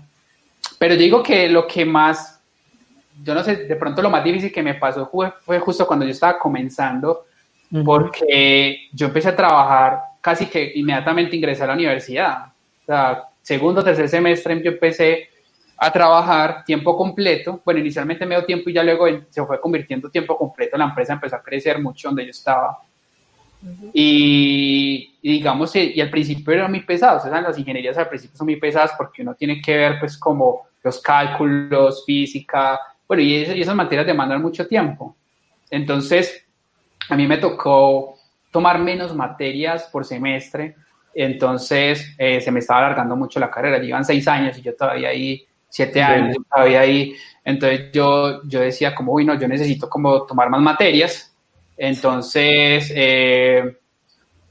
[0.78, 2.42] Pero yo digo que lo que más,
[3.24, 6.06] yo no sé, de pronto lo más difícil que me pasó fue, fue justo cuando
[6.06, 7.26] yo estaba comenzando,
[7.86, 12.48] porque yo empecé a trabajar casi que inmediatamente ingresé a la universidad.
[12.48, 15.30] O sea, segundo, tercer semestre yo empecé
[15.84, 17.60] a trabajar tiempo completo.
[17.66, 20.78] Bueno, inicialmente medio tiempo y ya luego se fue convirtiendo tiempo completo.
[20.78, 22.80] La empresa empezó a crecer mucho donde yo estaba.
[23.92, 27.26] y, digamos, y, al principio eran muy pesados.
[27.26, 30.20] O sea, las ingenierías al principio son muy pesadas porque uno tiene que ver, pues,
[30.20, 32.80] como los cálculos, física.
[33.08, 35.16] Bueno, y, y esas materias demandan mucho tiempo.
[35.72, 36.46] Entonces,
[37.10, 38.20] a mí me tocó
[38.52, 40.76] tomar menos materias por semestre
[41.14, 45.10] entonces eh, se me estaba alargando mucho la carrera, llevan seis años y yo todavía
[45.10, 47.14] ahí, siete años, todavía ahí.
[47.44, 51.36] Entonces yo, yo decía como, uy, no, yo necesito como tomar más materias.
[51.78, 53.78] Entonces, eh,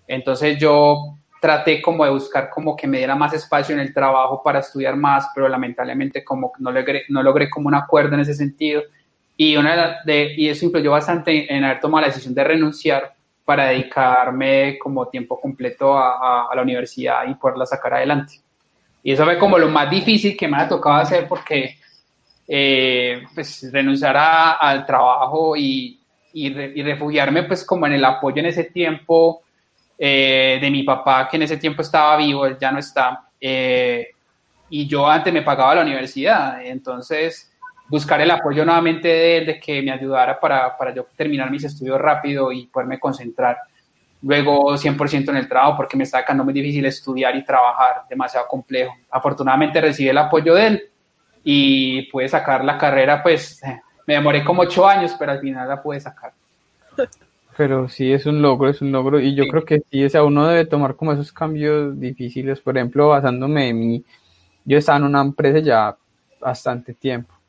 [0.06, 4.42] entonces yo traté como de buscar como que me diera más espacio en el trabajo
[4.42, 8.34] para estudiar más, pero lamentablemente como no logré, no logré como un acuerdo en ese
[8.34, 8.82] sentido.
[9.36, 13.14] Y, una de, y eso influyó bastante en haber tomado la decisión de renunciar
[13.50, 18.34] para dedicarme como tiempo completo a, la universidad y poderla sacar adelante.
[19.02, 21.76] Y eso fue como lo más difícil que me ha tocado hacer porque
[22.46, 25.98] eh, pues renunciar al trabajo y,
[26.32, 29.42] y, refugiarme pues como en el apoyo en ese tiempo
[29.98, 33.30] eh, de mi papá que en ese tiempo estaba vivo, él ya no está.
[33.40, 34.10] Eh,
[34.68, 37.49] y yo antes me pagaba la universidad, entonces
[37.90, 41.64] buscar el apoyo nuevamente de él, de que me ayudara para, para yo terminar mis
[41.64, 43.58] estudios rápido y poderme concentrar.
[44.22, 48.46] Luego 100% en el trabajo porque me estaba quedando muy difícil estudiar y trabajar, demasiado
[48.46, 48.94] complejo.
[49.10, 50.82] Afortunadamente recibí el apoyo de él
[51.42, 53.60] y pude sacar la carrera, pues
[54.06, 56.32] me demoré como ocho años, pero al final la pude sacar.
[57.56, 60.22] Pero sí es un logro, es un logro y yo creo que sí, o sea,
[60.22, 64.04] uno debe tomar como esos cambios difíciles, por ejemplo, basándome en mí,
[64.64, 65.96] yo estaba en una empresa ya
[66.40, 67.39] bastante tiempo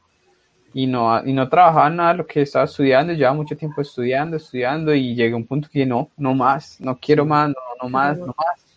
[0.73, 4.93] y no, y no trabajaba nada lo que estaba estudiando, llevaba mucho tiempo estudiando, estudiando
[4.93, 8.17] y llegué a un punto que no, no más, no quiero más, no, no más,
[8.17, 8.71] no más.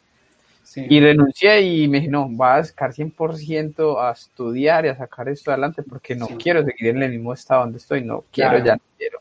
[0.77, 5.29] Y renuncié y me dije, no, voy a dedicar 100% a estudiar y a sacar
[5.29, 8.75] esto adelante porque no quiero seguir en el mismo estado donde estoy, no quiero, ya
[8.75, 9.21] no quiero.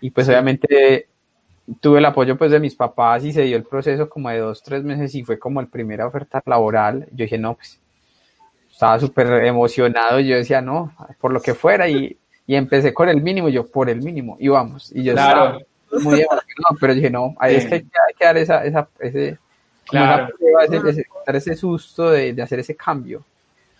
[0.00, 1.08] Y pues obviamente
[1.80, 4.62] tuve el apoyo pues de mis papás y se dio el proceso como de dos,
[4.62, 7.06] tres meses y fue como el primera oferta laboral.
[7.10, 7.78] Yo dije, no, pues
[8.76, 10.20] estaba súper emocionado.
[10.20, 12.14] Yo decía, no, por lo que fuera y,
[12.46, 14.92] y, empecé con el mínimo, yo por el mínimo y vamos.
[14.94, 15.58] Y yo claro.
[15.90, 17.84] estaba muy emocionado, pero dije, no, ahí es que hay
[18.18, 19.38] que, dar esa, esa, ese,
[19.86, 20.28] Claro.
[20.64, 23.24] ese, ese, dar ese susto de, de hacer ese cambio.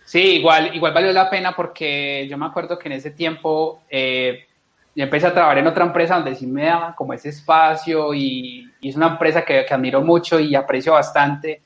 [0.07, 4.47] Sí, igual, igual valió la pena porque yo me acuerdo que en ese tiempo eh,
[4.95, 8.73] yo empecé a trabajar en otra empresa donde sí me daba como ese espacio y,
[8.81, 11.61] y es una empresa que, que, admiro mucho y aprecio bastante,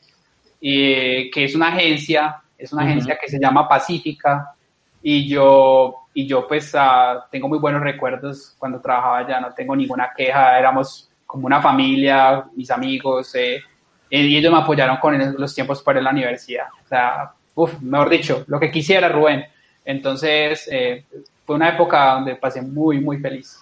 [0.60, 2.90] y, que es una agencia, es una uh -huh.
[2.90, 4.54] agencia que se llama Pacífica
[5.02, 9.74] y yo, y yo pues uh, tengo muy buenos recuerdos cuando trabajaba allá, no tengo
[9.74, 13.62] ninguna queja, éramos como una familia, mis amigos, eh,
[14.10, 16.66] y ellos me apoyaron con los tiempos para la universidad.
[16.84, 19.44] O sea, uf, mejor dicho, lo que quisiera, Rubén.
[19.84, 21.04] Entonces, eh,
[21.46, 23.58] fue una época donde pasé muy, muy feliz.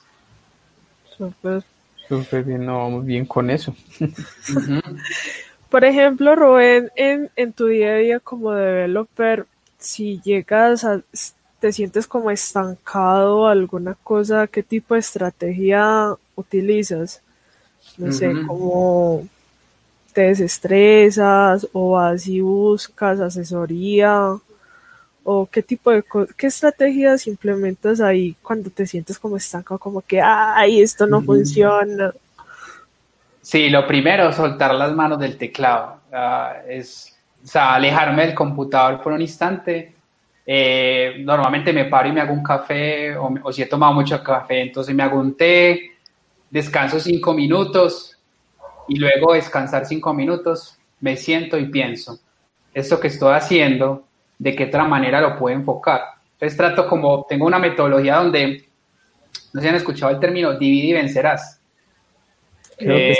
[1.16, 1.62] Súper.
[2.08, 3.72] Súper bien, no, vamos bien con eso.
[4.00, 5.02] uh -huh.
[5.70, 9.46] Por ejemplo, Rubén, en, en tu día a día como developer,
[9.78, 11.02] si llegas a,
[11.60, 17.20] te sientes como estancado alguna cosa, ¿qué tipo de estrategia utilizas?
[17.96, 18.12] No uh -huh.
[18.12, 19.28] sé, como
[20.12, 24.36] te desestresas o vas y buscas asesoría
[25.22, 26.02] o qué tipo de
[26.36, 32.12] qué estrategias implementas ahí cuando te sientes como estancado como que ay esto no funciona
[33.48, 39.00] sí lo primero soltar las manos del teclado uh, es o sea, alejarme del computador
[39.00, 39.94] por un instante
[40.44, 44.22] eh, normalmente me paro y me hago un café o, o si he tomado mucho
[44.22, 45.92] café entonces me hago un té
[46.50, 48.18] descanso cinco minutos
[48.88, 52.18] y luego descansar cinco minutos, me siento y pienso,
[52.72, 54.04] esto que estoy haciendo,
[54.38, 56.00] de qué otra manera lo puedo enfocar.
[56.32, 58.64] Entonces trato como, tengo una metodología donde,
[59.52, 61.60] no sé si han escuchado el término, divide y vencerás.
[62.78, 63.14] Eh,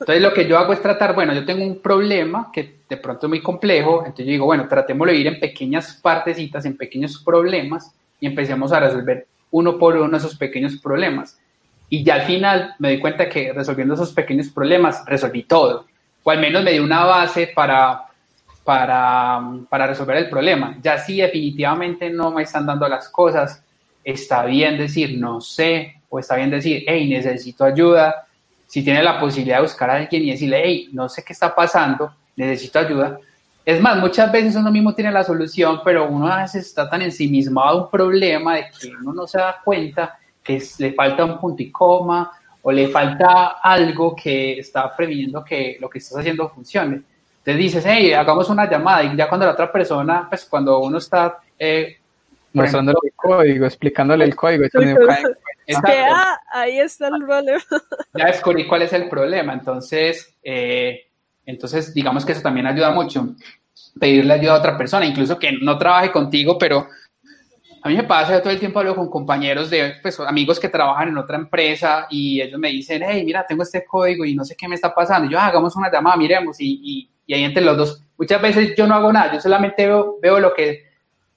[0.00, 3.26] entonces lo que yo hago es tratar, bueno, yo tengo un problema que de pronto
[3.26, 7.22] es muy complejo, entonces yo digo, bueno, tratémoslo de ir en pequeñas partecitas, en pequeños
[7.22, 11.38] problemas y empecemos a resolver uno por uno esos pequeños problemas
[11.90, 15.86] y ya al final me di cuenta que resolviendo esos pequeños problemas resolví todo,
[16.22, 18.06] o al menos me dio una base para,
[18.64, 20.78] para, para resolver el problema.
[20.80, 23.62] Ya si definitivamente no me están dando las cosas,
[24.04, 28.26] está bien decir no sé, o está bien decir, hey, necesito ayuda.
[28.70, 31.52] Si tiene la posibilidad de buscar a alguien y decirle, hey, no sé qué está
[31.52, 33.18] pasando, necesito ayuda.
[33.64, 37.02] Es más, muchas veces uno mismo tiene la solución, pero uno a veces está tan
[37.02, 41.40] ensimismado a un problema de que uno no se da cuenta que le falta un
[41.40, 42.30] punto y coma
[42.62, 47.02] o le falta algo que está previniendo que lo que estás haciendo funcione.
[47.42, 50.98] Te dices, hey, hagamos una llamada y ya cuando la otra persona, pues cuando uno
[50.98, 51.40] está...
[51.58, 51.96] Eh,
[52.52, 54.64] Mostrándole el código, explicándole el código.
[55.66, 55.76] Que,
[56.10, 57.60] ah, ahí está el problema.
[58.14, 59.52] Ya descubrí cuál es el problema.
[59.52, 61.06] Entonces, eh,
[61.46, 63.34] entonces, digamos que eso también ayuda mucho.
[63.98, 66.88] Pedirle ayuda a otra persona, incluso que no trabaje contigo, pero
[67.82, 70.68] a mí me pasa, yo todo el tiempo hablo con compañeros de, pues, amigos que
[70.68, 74.44] trabajan en otra empresa y ellos me dicen, hey, mira, tengo este código y no
[74.44, 75.26] sé qué me está pasando.
[75.26, 76.60] Y yo, ah, hagamos una llamada, miremos.
[76.60, 79.86] Y, y, y, ahí entre los dos, muchas veces yo no hago nada, yo solamente
[79.86, 80.89] veo, veo lo que,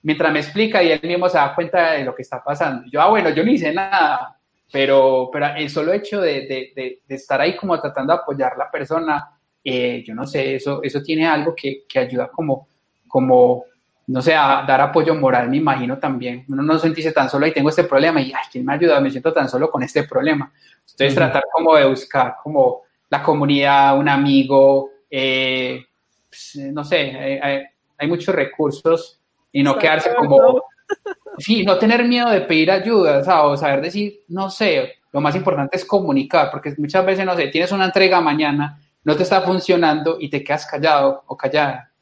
[0.04, 2.84] mientras me explica y él mismo se da cuenta de lo que está pasando.
[2.92, 4.38] Yo, ah, bueno, yo no hice nada,
[4.72, 8.54] pero, pero el solo hecho de, de, de, de estar ahí como tratando de apoyar
[8.54, 9.32] a la persona,
[9.64, 12.68] eh, yo no sé, eso, eso tiene algo que, que ayuda como,
[13.08, 13.66] como
[14.08, 16.44] no sé, a dar apoyo moral, me imagino también.
[16.50, 19.00] Uno no sentirse tan solo y tengo este problema y, ay, ¿quién me ayuda?
[19.00, 20.52] Me siento tan solo con este problema.
[20.82, 21.16] Entonces, uh -huh.
[21.16, 25.86] tratar como de buscar como la comunidad, un amigo, eh,
[26.30, 27.64] pues, no sé, hay,
[27.98, 29.22] hay, muchos recursos
[29.54, 30.64] y no quedarse como,
[31.38, 33.54] sí, no tener miedo de pedir ayuda, ¿sabes?
[33.54, 37.48] o saber decir, no sé, lo más importante es comunicar, porque muchas veces, no sé,
[37.48, 41.94] tienes una entrega mañana, no te está funcionando y te quedas callado o callada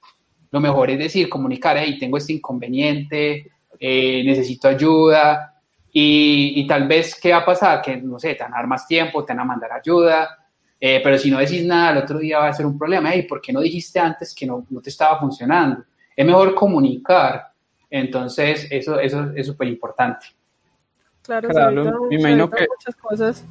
[0.52, 5.56] lo mejor es decir, comunicar, hey, tengo este inconveniente, eh, necesito ayuda,
[5.94, 7.82] y, y, tal vez, ¿qué va a pasar?
[7.82, 10.38] Que, no sé, te van a dar más tiempo, te van a mandar ayuda,
[10.80, 13.24] eh, pero si no decís nada, el otro día va a ser un problema, hey,
[13.24, 15.84] ¿por qué no dijiste antes que no, no te estaba funcionando?
[16.22, 17.52] Es mejor comunicar,
[17.90, 20.28] entonces eso, eso es súper importante.
[21.24, 23.46] Claro, claro me imagino que, muchas cosas.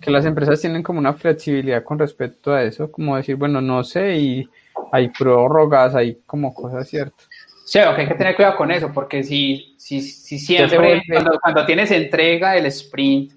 [0.00, 3.84] que las empresas tienen como una flexibilidad con respecto a eso, como decir, bueno, no
[3.84, 4.48] sé, y
[4.90, 7.28] hay prórrogas, hay como cosas ciertas.
[7.64, 11.64] Sí, okay, hay que tener cuidado con eso, porque si, si, si siempre, cuando, cuando,
[11.64, 13.34] tienes entrega el sprint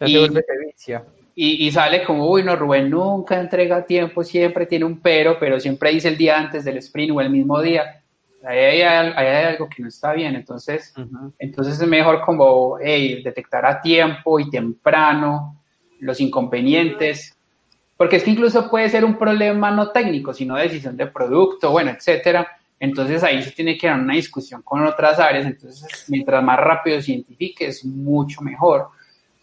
[0.00, 0.16] y,
[1.34, 5.38] y, y, sale como, uy, no, Rubén nunca entrega a tiempo, siempre tiene un pero,
[5.38, 7.97] pero siempre dice el día antes del sprint o el mismo día,
[8.48, 11.32] ahí hay, ahí hay algo que no está bien, entonces, uh -huh.
[11.38, 15.56] entonces es mejor como, hey, detectar a tiempo y temprano,
[16.00, 17.36] los inconvenientes,
[17.96, 21.90] porque es que incluso puede ser un problema no técnico, sino decisión de producto, bueno,
[21.90, 22.46] etcétera.
[22.80, 27.00] Entonces ahí se tiene que dar una discusión con otras áreas, entonces mientras más rápido
[27.02, 28.90] se identifique es mucho mejor.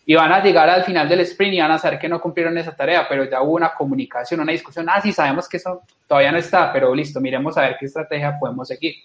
[0.05, 2.57] Y van a llegar al final del sprint y van a saber que no cumplieron
[2.57, 6.31] esa tarea, pero ya hubo una comunicación, una discusión, ah, sí, sabemos que eso todavía
[6.31, 8.95] no está, pero listo, miremos a ver qué estrategia podemos seguir.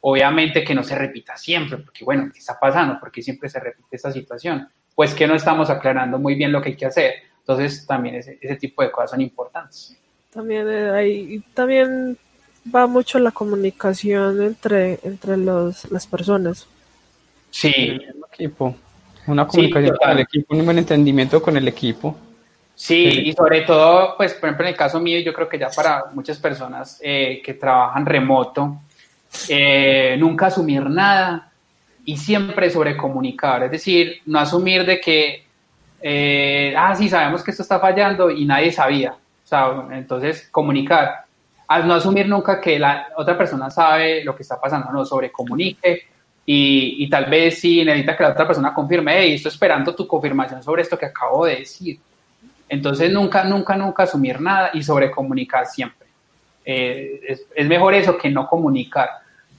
[0.00, 2.98] Obviamente que no se repita siempre, porque bueno, ¿qué está pasando?
[2.98, 4.68] ¿Por qué siempre se repite esta situación?
[4.96, 7.14] Pues que no estamos aclarando muy bien lo que hay que hacer.
[7.38, 9.96] Entonces también ese, ese tipo de cosas son importantes.
[10.32, 12.16] También hay, también
[12.74, 16.66] va mucho la comunicación entre, entre los, las personas.
[17.50, 18.00] Sí.
[18.32, 18.74] equipo.
[19.26, 22.16] Una comunicación con el equipo, un buen entendimiento con el equipo.
[22.74, 25.68] Sí, y sobre todo, pues, por ejemplo, en el caso mío, yo creo que ya
[25.70, 28.78] para muchas personas eh, que trabajan remoto,
[29.48, 31.50] eh, nunca asumir nada
[32.04, 35.44] y siempre sobrecomunicar, es decir, no asumir de que,
[36.00, 41.24] eh, ah, sí, sabemos que esto está fallando y nadie sabía, o sea, entonces comunicar,
[41.68, 46.11] al no asumir nunca que la otra persona sabe lo que está pasando, no, sobrecomunique
[46.44, 50.06] y, y tal vez si necesita que la otra persona confirme, hey, estoy esperando tu
[50.06, 51.98] confirmación sobre esto que acabo de decir.
[52.68, 56.08] Entonces nunca, nunca, nunca asumir nada y sobrecomunicar siempre.
[56.64, 59.08] Eh, es, es, mejor eso que no comunicar,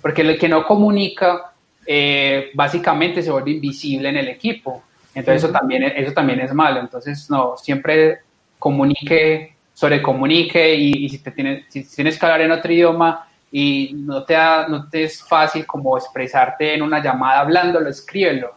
[0.02, 1.52] porque el que no comunica
[1.86, 4.84] eh, básicamente se vuelve invisible en el equipo.
[5.14, 6.80] Entonces eso también, eso también es malo.
[6.80, 8.20] Entonces no, siempre
[8.58, 13.94] comunique, sobrecomunique y, y si, te tienes, si tienes que hablar en otro idioma, y
[13.94, 18.52] no te, da, no te es fácil como expresarte en una llamada hablándolo, escríbelo.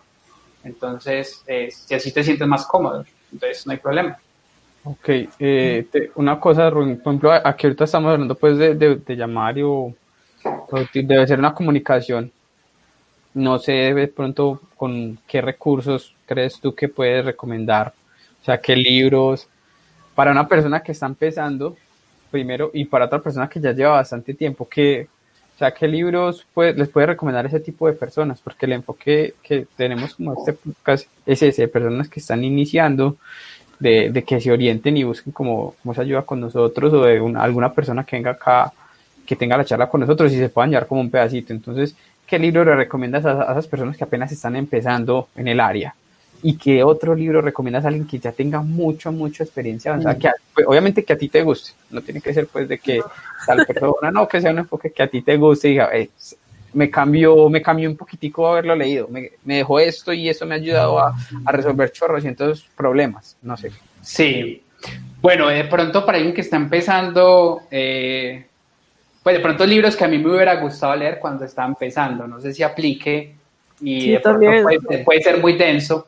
[0.64, 4.16] Entonces, eh, si así te sientes más cómodo, entonces no hay problema.
[4.84, 9.16] Ok, eh, te, una cosa, por ejemplo, aquí ahorita estamos hablando pues de, de, de
[9.16, 9.92] llamar y o,
[10.94, 12.32] debe ser una comunicación.
[13.34, 17.92] No sé de pronto con qué recursos crees tú que puedes recomendar,
[18.40, 19.46] o sea, qué libros,
[20.14, 21.76] para una persona que está empezando,
[22.36, 25.08] primero y para otra persona que ya lleva bastante tiempo, que,
[25.54, 28.40] o sea, ¿qué libros puede, les puede recomendar ese tipo de personas?
[28.42, 33.16] Porque el enfoque que tenemos como este podcast es ese, de personas que están iniciando,
[33.78, 37.20] de, de, que se orienten y busquen como, como esa ayuda con nosotros o de
[37.20, 38.70] una, alguna persona que venga acá,
[39.26, 41.54] que tenga la charla con nosotros y se puedan llevar como un pedacito.
[41.54, 45.94] Entonces, ¿qué libro le recomiendas a esas personas que apenas están empezando en el área?
[46.46, 50.18] Y qué otro libro recomiendas a alguien que ya tenga mucho, mucha experiencia avanzada, mm.
[50.20, 53.02] que pues, obviamente que a ti te guste, no tiene que ser pues de que
[53.44, 56.08] tal persona, no, que sea un enfoque que a ti te guste y diga, eh,
[56.72, 60.54] me cambió, me cambió un poquitico haberlo leído, me, me, dejó esto y eso me
[60.54, 63.72] ha ayudado a, a resolver chorrocientos problemas, no sé.
[64.00, 64.62] Sí,
[65.20, 68.46] bueno, de pronto para alguien que está empezando, eh,
[69.20, 72.40] pues de pronto libros que a mí me hubiera gustado leer cuando estaba empezando, no
[72.40, 73.34] sé si aplique
[73.80, 76.06] y sí, de pronto puede, puede ser muy denso,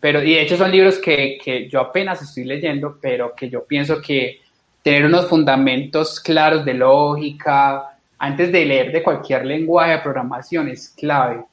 [0.00, 3.64] pero, y de hecho son libros que, que, yo apenas estoy leyendo, pero que yo
[3.64, 4.40] pienso que
[4.82, 10.88] tener unos fundamentos claros de lógica antes de leer de cualquier lenguaje de programación es
[10.90, 11.44] clave.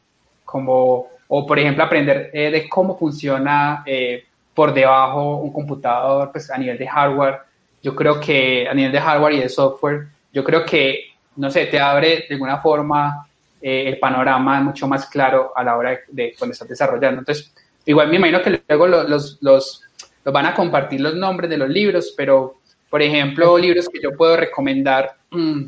[0.43, 6.49] Como, o por ejemplo, aprender eh, de cómo funciona eh, por debajo un computador pues,
[6.51, 7.39] a nivel de hardware.
[7.81, 11.65] Yo creo que a nivel de hardware y de software, yo creo que, no sé,
[11.65, 13.27] te abre de alguna forma
[13.61, 17.19] eh, el panorama mucho más claro a la hora de, de cuando estás desarrollando.
[17.19, 17.53] Entonces,
[17.85, 19.81] Igual me imagino que luego los, los, los,
[20.23, 22.55] los, van a compartir los nombres de los libros, pero,
[22.89, 25.63] por ejemplo, libros que yo puedo recomendar, mmm,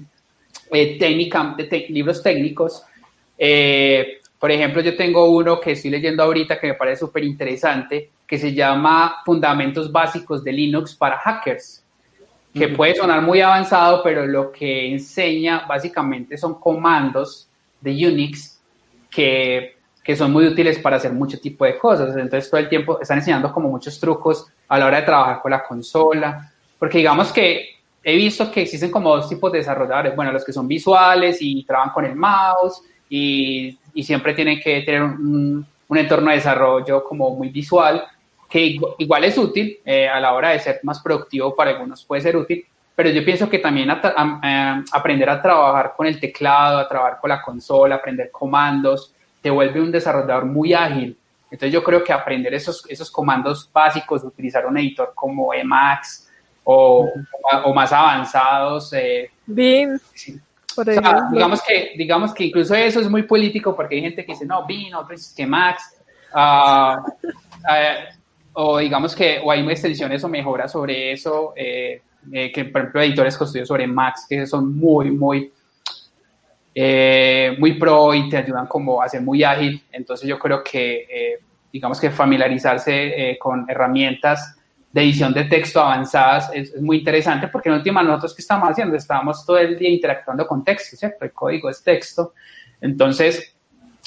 [0.72, 2.84] eh, técnica, te, libros técnicos.
[3.38, 8.12] Eh, por ejemplo, yo tengo uno que estoy leyendo ahorita que me parece súper interesante,
[8.26, 11.84] que se llama Fundamentos Básicos de Linux para Hackers,
[12.54, 17.48] que puede sonar muy avanzado, pero lo que enseña básicamente son comandos
[17.80, 18.60] de Unix
[19.10, 19.77] que
[20.08, 22.16] que son muy útiles para hacer mucho tipo de cosas.
[22.16, 25.52] Entonces todo el tiempo están enseñando como muchos trucos a la hora de trabajar con
[25.52, 26.50] la consola,
[26.80, 30.54] porque digamos que he visto que existen como dos tipos de desarrolladores, bueno, los que
[30.54, 35.98] son visuales y trabajan con el mouse y, y siempre tienen que tener un, un,
[35.98, 38.06] entorno de desarrollo como muy visual,
[38.50, 42.22] que igual es útil eh, a la hora de ser más productivo para algunos puede
[42.22, 46.18] ser útil, pero yo pienso que también a, a, a aprender a trabajar con el
[46.18, 51.18] teclado, a trabajar con la consola, aprender comandos, te vuelve un desarrollador muy ágil.
[51.50, 56.30] Entonces yo creo que aprender esos, esos comandos básicos, utilizar un editor como Emacs
[56.64, 57.10] o,
[57.64, 58.92] o más avanzados.
[58.94, 60.00] Eh, Bean.
[60.14, 60.40] Sí.
[60.76, 64.34] O sea, digamos, que, digamos que incluso eso es muy político porque hay gente que
[64.34, 65.96] dice, no, Bean, otro es que Max.
[66.34, 68.18] Uh, uh,
[68.60, 73.02] o digamos que o hay extensiones o mejoras sobre eso, eh, eh, que por ejemplo
[73.02, 75.52] editores construidos sobre Max, que son muy, muy
[76.80, 79.84] eh, muy pro y te ayudan como a ser muy ágil.
[79.92, 81.40] Entonces yo creo que, eh,
[81.74, 84.58] digamos que familiarizarse eh, con herramientas
[85.02, 89.46] edición de texto avanzadas es, muy interesante porque en última nosotros que estamos haciendo, estamos
[89.46, 91.26] todo el día interactuando con texto, ¿cierto?
[91.26, 92.34] El código es texto.
[92.82, 93.56] Entonces,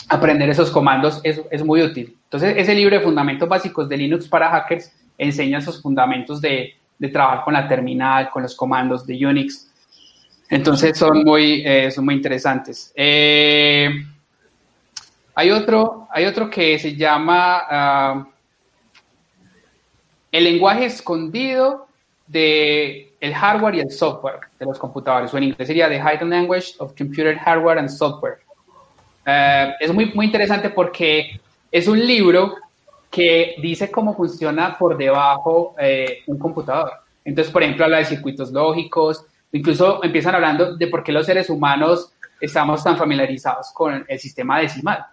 [0.09, 2.17] aprender esos comandos es, es muy útil.
[2.25, 7.09] Entonces, ese libro de fundamentos básicos de Linux para hackers enseña esos fundamentos de, de
[7.09, 9.70] trabajar con la terminal, con los comandos de Unix.
[10.51, 12.93] Entonces, son muy, eh, son muy interesantes.
[12.97, 13.89] Eh,
[15.37, 18.27] hay, otro, hay otro que se llama ah,
[20.33, 21.87] el lenguaje escondido
[22.27, 26.31] de el hardware y el software de los computadores, o en inglés sería The Hidden
[26.31, 28.39] Language of Computer Hardware and Software.
[29.27, 31.41] Eh, es muy, muy interesante porque
[31.71, 32.57] es un libro
[33.09, 35.75] que dice cómo funciona por debajo
[36.27, 36.93] un computador.
[37.25, 41.51] Entonces, por ejemplo, habla de circuitos lógicos, incluso empiezan hablando de por qué los seres
[41.51, 45.05] humanos estamos tan familiarizados con el sistema decimal.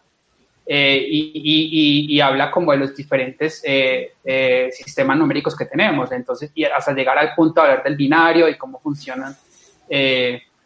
[0.70, 3.64] Eh, y, habla como de los diferentes
[4.72, 6.12] sistemas numéricos que tenemos.
[6.12, 9.36] Entonces, y hasta llegar al punto de hablar del binario y cómo funcionan,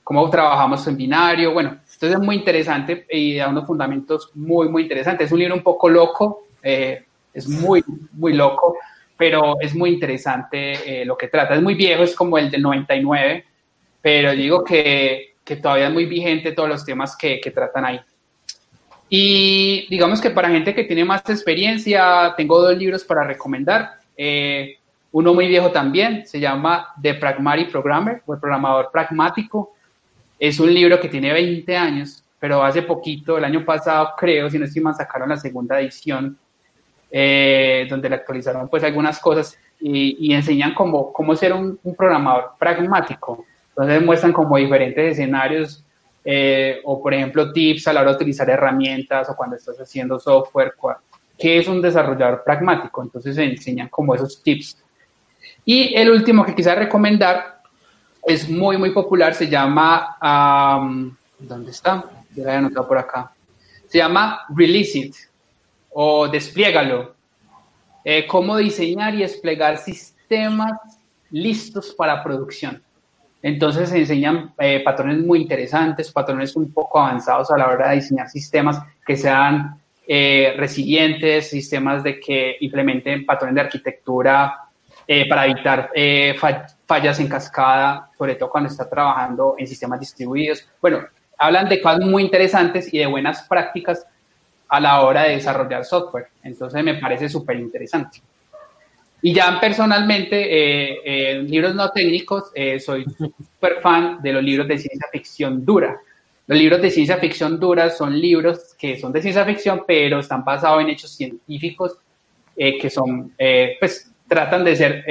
[0.03, 1.53] cómo trabajamos en binario.
[1.53, 5.28] Bueno, entonces es muy interesante y da unos fundamentos muy, muy interesantes.
[5.28, 8.76] Es un libro un poco loco, eh, es muy, muy loco,
[9.15, 11.53] pero es muy interesante eh, lo que trata.
[11.53, 13.45] Es muy viejo, es como el del 99,
[14.01, 17.99] pero digo que, que todavía es muy vigente todos los temas que, que tratan ahí.
[19.09, 23.95] Y digamos que para gente que tiene más experiencia, tengo dos libros para recomendar.
[24.15, 24.77] Eh,
[25.11, 29.73] uno muy viejo también, se llama The Pragmatic Programmer, o el programador pragmático.
[30.39, 34.57] Es un libro que tiene 20 años, pero hace poquito, el año pasado, creo, si
[34.57, 36.37] no estoy mal, sacaron la segunda edición,
[37.11, 43.43] eh, donde le actualizaron pues algunas cosas y, enseñan cómo, cómo ser un, programador pragmático.
[43.72, 45.84] Entonces muestran como diferentes escenarios
[46.24, 50.19] eh, o, por ejemplo, tips a la hora de utilizar herramientas o cuando estás haciendo
[50.19, 50.74] software,
[51.38, 53.01] qué es un desarrollador pragmático.
[53.01, 54.78] Entonces enseñan como esos tips.
[55.65, 57.61] Y el último que quisiera recomendar
[58.26, 60.17] es muy, muy popular, se llama,
[61.39, 62.05] ¿dónde está?
[62.36, 63.32] Ya lo he anotado por acá.
[63.88, 65.15] Se llama Release It
[65.89, 67.15] o Despliégalo.
[68.03, 70.74] Eh, cómo diseñar y desplegar sistemas
[71.30, 72.82] listos para producción.
[73.41, 77.95] Entonces se enseñan eh, patrones muy interesantes, patrones un poco avanzados a la hora de
[77.95, 84.57] diseñar sistemas que sean eh, resilientes, sistemas de que implementen patrones de arquitectura
[85.27, 85.89] para evitar
[86.85, 90.65] fallas en cascada, sobre todo cuando está trabajando en sistemas distribuidos.
[90.79, 90.99] Bueno,
[91.37, 94.05] hablan de cosas muy interesantes y de buenas prácticas
[94.69, 96.27] a la hora de desarrollar software.
[96.43, 98.21] Entonces me parece súper interesante.
[99.22, 104.67] Y ya personalmente, eh, eh, libros no técnicos, eh, soy súper fan de los libros
[104.67, 105.99] de ciencia ficción dura.
[106.47, 110.43] Los libros de ciencia ficción dura son libros que son de ciencia ficción, pero están
[110.43, 111.97] basados en hechos científicos
[112.55, 113.34] que son,
[113.80, 115.05] pues, tratan de ser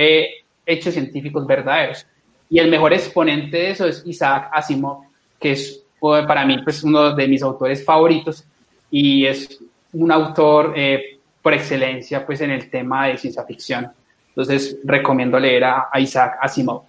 [0.67, 2.07] hechos científicos verdaderos.
[2.49, 5.05] Y el mejor exponente de eso es Isaac Asimov,
[5.39, 8.45] que es para mí pues, uno de mis autores favoritos
[8.91, 13.91] y es un autor eh, por excelencia pues, en el tema de ciencia ficción.
[14.31, 16.83] Entonces recomiendo leer a, Isaac Asimov.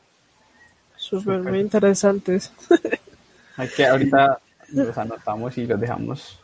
[0.96, 2.52] Súper, muy interesantes.
[3.58, 4.40] Hay que ahorita
[4.70, 6.40] los anotamos y los dejamos,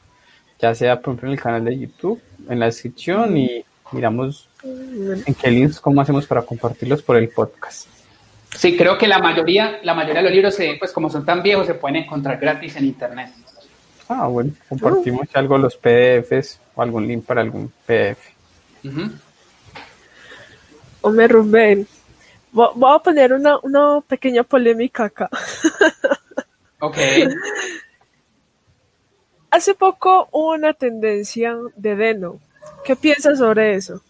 [0.59, 5.33] ya sea por ejemplo en el canal de YouTube, en la descripción y miramos en
[5.35, 7.87] qué links, cómo hacemos para compartirlos por el podcast.
[8.55, 11.67] Sí, creo que la mayoría, la mayoría de los libros, pues como son tan viejos,
[11.67, 13.29] se pueden encontrar gratis en internet.
[14.09, 18.17] Ah, bueno, compartimos algo los PDFs o algún link para algún PDF.
[21.07, 21.87] Hombre, Rubén,
[22.51, 25.29] voy a poner una, una pequeña polémica acá.
[26.79, 26.97] ok.
[29.49, 32.39] Hace poco hubo una tendencia de Deno
[32.83, 34.01] ¿Qué piensas sobre eso?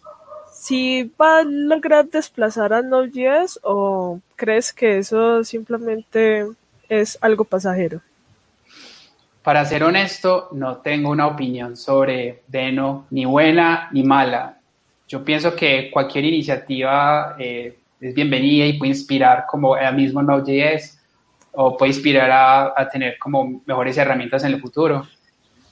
[0.52, 6.48] ¿Si va a lograr desplazar a Node.js o crees que eso simplemente
[6.88, 8.00] es algo pasajero?
[9.42, 14.57] Para ser honesto, no tengo una opinión sobre Deno, ni buena ni mala.
[15.08, 21.00] Yo pienso que cualquier iniciativa eh, es bienvenida y puede inspirar como el mismo Node.js
[21.52, 25.08] o puede inspirar a, a tener como mejores herramientas en el futuro.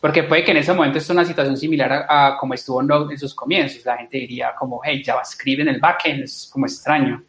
[0.01, 3.19] Porque puede que en ese momento es una situación similar a, como estuvo Node en
[3.19, 3.85] sus comienzos.
[3.85, 7.23] La gente diría como, hey, JavaScript en el backend es como extraño.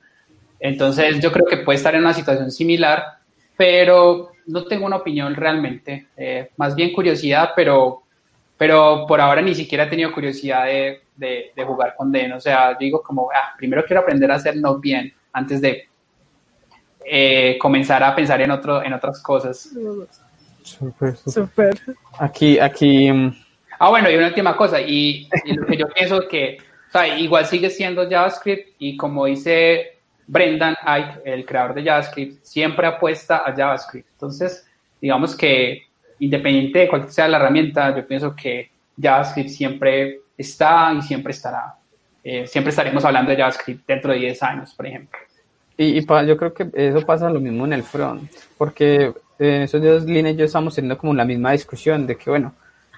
[0.62, 3.04] Entonces yo creo que puede estar en una situación similar,
[3.58, 6.08] pero no tengo una opinión realmente.
[6.16, 8.04] Eh, más bien curiosidad, pero,
[8.58, 12.34] pero por ahora ni siquiera he tenido curiosidad de, de, jugar con Den.
[12.34, 15.88] O sea, digo como, ah, primero quiero aprender a hacer Node bien antes de
[17.06, 19.70] eh, comenzar a pensar en, otro, en otras cosas.
[20.64, 21.80] Súper, súper.
[22.20, 23.12] Aquí, aquí.
[23.12, 23.34] Mm,
[23.80, 26.58] ah, bueno, y una última cosa, y, lo que yo pienso que
[26.90, 29.98] O sea, igual sigue siendo JavaScript y como dice
[30.28, 34.10] Brendan Ike, el creador de JavaScript, siempre apuesta a JavaScript.
[34.12, 34.68] Entonces,
[35.02, 35.84] digamos que
[36.20, 38.70] independiente de cuál sea la herramienta, yo pienso que
[39.02, 41.76] JavaScript siempre está y siempre estará.
[42.24, 45.18] Eh, siempre estaremos hablando de JavaScript dentro de 10 años, por ejemplo.
[45.78, 50.06] Y, yo creo que eso pasa lo mismo en el front, porque en esos días
[50.06, 52.54] Lina y yo estamos teniendo como la misma discusión de que, bueno,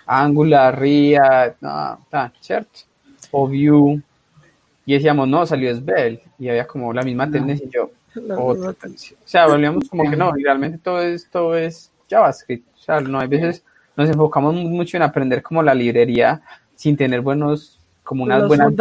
[0.06, 2.00] Angular, React, no,
[2.40, 2.80] ¿cierto?
[3.32, 4.02] O Vue,
[4.86, 7.92] y decíamos, no, salió Svelte, y había como la misma tendencia y yo,
[8.36, 13.02] otra O sea, volvíamos como que no, y realmente todo esto es JavaScript, o sea,
[13.02, 13.64] no, hay veces
[13.96, 16.42] nos enfocamos mucho en aprender como la librería
[16.80, 18.74] sin tener buenos, como unas buenas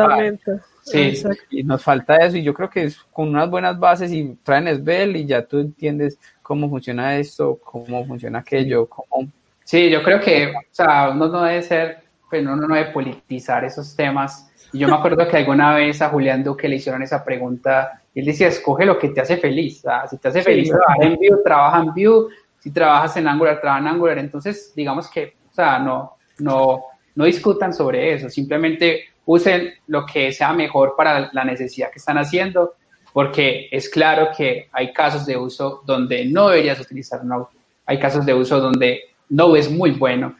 [0.82, 1.20] Sí,
[1.51, 4.72] y nos falta eso y yo creo que es con unas buenas bases y traen
[4.76, 9.28] Svel y ya tú entiendes cómo funciona esto, cómo funciona aquello, cómo...
[9.64, 11.99] Sí, yo creo que, o sea, uno no debe ser,
[12.30, 14.49] pues uno no debe politizar esos temas.
[14.72, 18.20] Y yo me acuerdo que alguna vez a Julián Duque le hicieron esa pregunta y
[18.20, 19.82] él decía, escoge lo que te hace feliz.
[20.09, 22.28] si te hace feliz trabajar en Vue, trabaja en Vue.
[22.61, 24.18] Si trabajas en Angular, trabaja en Angular.
[24.18, 26.84] Entonces, digamos que, o sea, no, no,
[27.18, 28.30] no discutan sobre eso.
[28.30, 32.74] Simplemente usen lo que sea mejor para la necesidad que están haciendo,
[33.12, 37.46] porque es claro que hay casos de uso donde no deberías utilizar Node,
[37.86, 39.00] hay casos de uso donde
[39.30, 40.36] Node es muy bueno,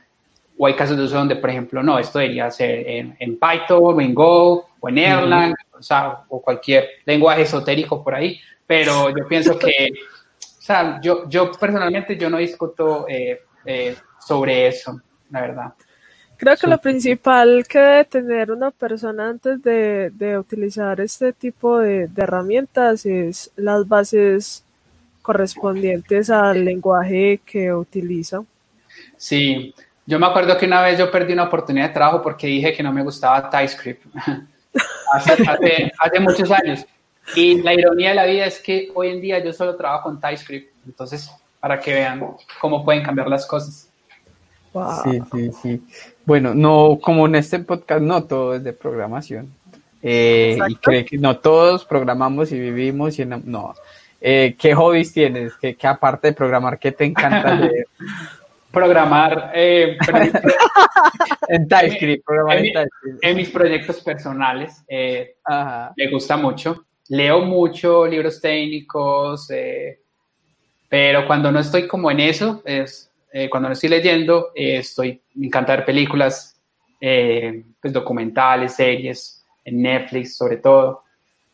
[0.56, 4.00] o hay casos de uso donde, por ejemplo, no, esto debería ser en, Python, o
[4.00, 9.26] en Go, o en Erlang, o, sea, o cualquier lenguaje esotérico por ahí, pero yo
[9.26, 9.88] pienso que,
[10.40, 15.00] o sea, yo, yo personalmente yo no discuto eh, eh, sobre eso,
[15.30, 15.74] la verdad.
[16.39, 22.09] Creo que lo principal que debe tener una persona antes de, utilizar este tipo de,
[22.16, 24.62] herramientas es las bases
[25.20, 28.45] correspondientes al lenguaje que utiliza.
[29.16, 29.74] Sí,
[30.07, 32.84] yo me acuerdo que una vez yo perdí una oportunidad de trabajo porque dije que
[32.84, 34.07] no me gustaba TypeScript
[35.12, 36.86] hace, muchos años.
[37.34, 40.20] Y la ironía de la vida es que hoy en día yo solo trabajo con
[40.20, 40.72] TypeScript.
[40.86, 41.28] Entonces,
[41.59, 42.22] para que vean
[42.61, 43.89] cómo pueden cambiar las cosas.
[45.03, 45.82] Sí, sí, sí.
[46.28, 49.50] Bueno, no, como en este podcast, no todo es de programación.
[50.02, 53.74] Eh, y cree que no todos programamos y vivimos y no.
[54.20, 55.54] Eh, ¿Qué hobbies tienes?
[55.54, 57.86] ¿Qué, aparte de programar, qué te encanta leer?
[58.70, 59.96] programar eh,
[61.48, 62.74] en TypeScript, programar en,
[63.22, 64.84] en, mis proyectos personales.
[64.86, 66.84] me gusta mucho.
[67.08, 69.48] Leo mucho libros técnicos,
[70.90, 75.20] pero cuando no estoy como en eso, es eh, cuando no estoy leyendo, eh, estoy,
[75.34, 76.60] me encanta ver películas,
[77.00, 81.04] eh, pues documentales, series, en Netflix sobre todo.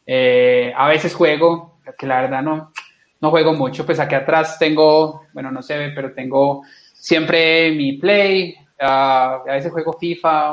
[0.07, 2.73] a veces juego, que la verdad no,
[3.21, 6.63] no juego mucho, pues aquí atrás tengo, bueno, no se ve, pero tengo
[6.93, 10.53] siempre mi Play, ah, a veces juego FIFA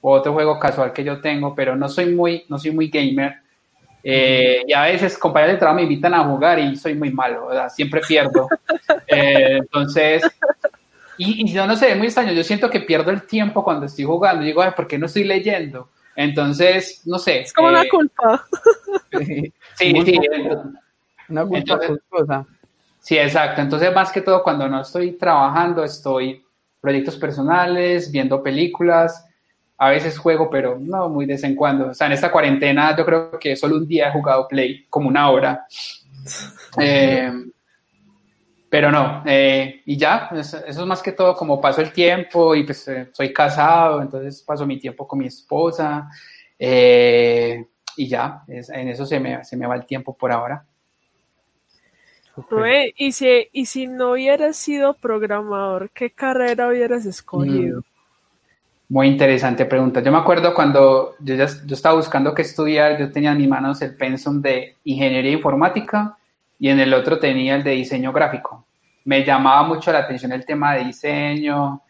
[0.00, 3.36] o otro juego casual que yo tengo, pero no soy muy, no soy muy gamer.
[4.10, 7.50] Eh, y a veces compañeros de trabajo me invitan a jugar y soy muy malo,
[7.68, 8.48] siempre pierdo.
[9.06, 10.22] Eh, entonces,
[11.18, 14.06] y, yo no sé, es muy extraño, yo siento que pierdo el tiempo cuando estoy
[14.06, 14.44] jugando.
[14.44, 15.90] Digo, Ay, ¿por qué no estoy leyendo?
[16.16, 17.40] Entonces, no sé.
[17.40, 18.46] Es como una eh, culpa.
[19.12, 20.20] sí, sí.
[21.28, 22.46] Una culpa culposa.
[23.00, 23.60] Sí, exacto.
[23.60, 26.42] Entonces, más que todo, cuando no estoy trabajando, estoy
[26.80, 29.27] proyectos personales, viendo películas,
[29.78, 31.90] a veces juego, pero no muy de vez en cuando.
[31.90, 35.08] O sea, en esta cuarentena yo creo que solo un día he jugado Play, como
[35.08, 35.66] una hora.
[36.80, 37.32] Eh,
[38.68, 42.64] pero no, eh, y ya, eso, es más que todo como paso el tiempo y
[42.64, 46.06] pues eh, soy casado, entonces paso mi tiempo con mi esposa
[46.58, 50.66] y ya, en eso se me, se me va el tiempo por ahora.
[52.96, 57.80] y, si, y si no hubieras sido programador, ¿qué carrera hubieras escogido?
[57.80, 57.97] Mm.
[58.90, 60.00] Muy interesante pregunta.
[60.00, 63.48] Yo me acuerdo cuando yo, ya, yo estaba buscando qué estudiar, yo tenía en mis
[63.48, 66.16] manos el pensum de ingeniería informática
[66.58, 68.64] y en el otro tenía el de diseño gráfico.
[69.04, 71.82] Me llamaba mucho la atención el tema de diseño,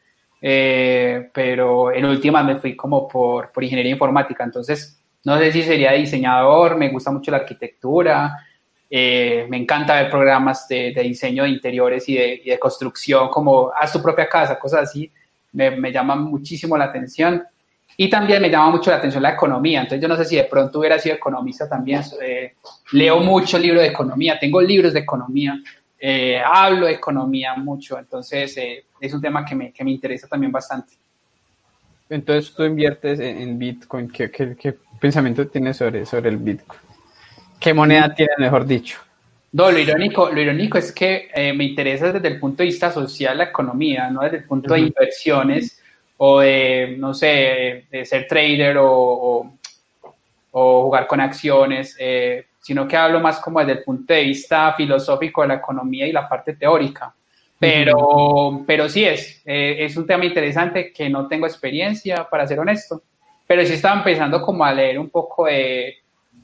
[0.42, 4.42] eh, pero en última me fui como por, por ingeniería informática.
[4.42, 8.44] Entonces, no sé si sería diseñador, me gusta mucho la arquitectura,
[8.90, 13.28] eh, me encanta ver programas de, de diseño de interiores y de, y de, construcción,
[13.28, 15.12] como haz tu propia casa, cosas así
[15.52, 17.42] me, llama muchísimo la atención.
[17.96, 19.80] Y también me llama mucho la atención la economía.
[19.80, 22.02] Entonces, yo no sé si de pronto hubiera sido economista también.
[22.22, 22.54] Eh,
[22.92, 25.60] leo mucho libros de economía, tengo libros de economía,
[25.98, 27.98] eh, hablo de economía mucho.
[27.98, 30.94] Entonces, eh, es un tema que me, que me, interesa también bastante.
[32.08, 34.08] Entonces, tú inviertes en, Bitcoin.
[34.08, 36.80] ¿Qué, ¿Qué, pensamiento tienes sobre, sobre el Bitcoin?
[37.58, 38.98] ¿Qué moneda tienes, mejor dicho?
[39.52, 42.90] No, lo irónico, lo irónico es que eh, me interesa desde el punto de vista
[42.90, 45.82] social la economía, no desde el punto de inversiones
[46.18, 49.58] o de, no sé, de ser trader o,
[50.50, 54.74] o jugar con acciones, eh, sino que hablo más como desde el punto de vista
[54.74, 57.14] filosófico de la economía y la parte teórica.
[57.58, 62.60] Pero, pero sí es, eh, es un tema interesante que no tengo experiencia, para ser
[62.60, 63.02] honesto,
[63.46, 65.96] pero sí estaba empezando como a leer un poco de,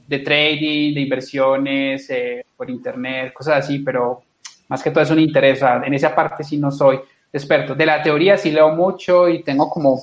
[0.07, 4.23] de trading, de inversiones eh, por internet, cosas así, pero
[4.67, 6.99] más que todo es un interés, en esa parte sí no soy
[7.31, 7.75] experto.
[7.75, 9.99] De la teoría sí leo mucho y tengo como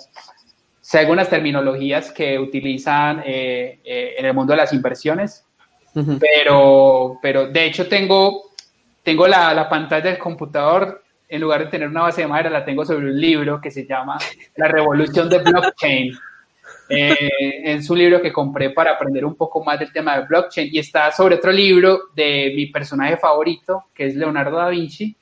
[0.80, 3.80] sé algunas terminologías que utilizan eh,
[4.18, 5.44] en el mundo de las inversiones,
[6.18, 8.50] pero, pero de hecho tengo,
[9.02, 12.64] tengo la, la, pantalla del computador, en lugar de tener una base de madera, la
[12.64, 14.18] tengo sobre un libro que se llama
[14.56, 16.12] La revolución de blockchain.
[16.94, 20.68] Eh, es un libro que compré para aprender un poco más del tema de blockchain
[20.70, 25.16] y está sobre otro libro de mi personaje favorito, que es Leonardo da Vinci,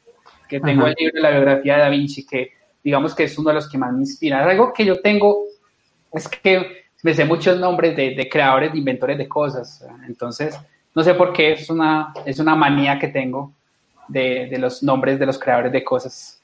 [0.49, 3.51] que tengo el libro de la biografía de da Vinci, que digamos que es uno
[3.51, 4.45] de los que más me inspira.
[4.45, 5.45] Algo que yo tengo
[6.13, 9.87] es que me sé muchos nombres de, de, creadores, de inventores de cosas.
[10.09, 10.59] Entonces,
[10.95, 13.53] no sé por qué, es una, es una manía que tengo
[14.09, 16.43] de, de los nombres de los creadores de cosas.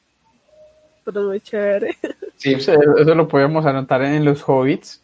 [1.05, 1.97] Pero muy chévere.
[2.37, 5.03] Sí, eso, lo podemos anotar en los hobbits.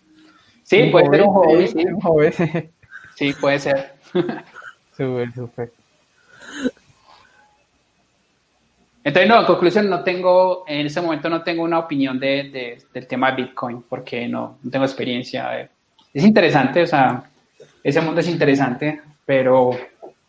[0.73, 1.67] Sí, puede ser un hobbit.
[1.69, 2.35] Sí, un hobbit.
[3.15, 3.93] sí puede ser.
[4.97, 5.73] súper, súper.
[9.05, 13.07] Entonces, no, en conclusión, no tengo, en ese momento no tengo una opinión de, del
[13.07, 15.69] tema de Bitcoin, porque no, no, tengo experiencia.
[16.15, 17.23] Es interesante, o sea,
[17.85, 19.73] ese mundo es interesante, pero,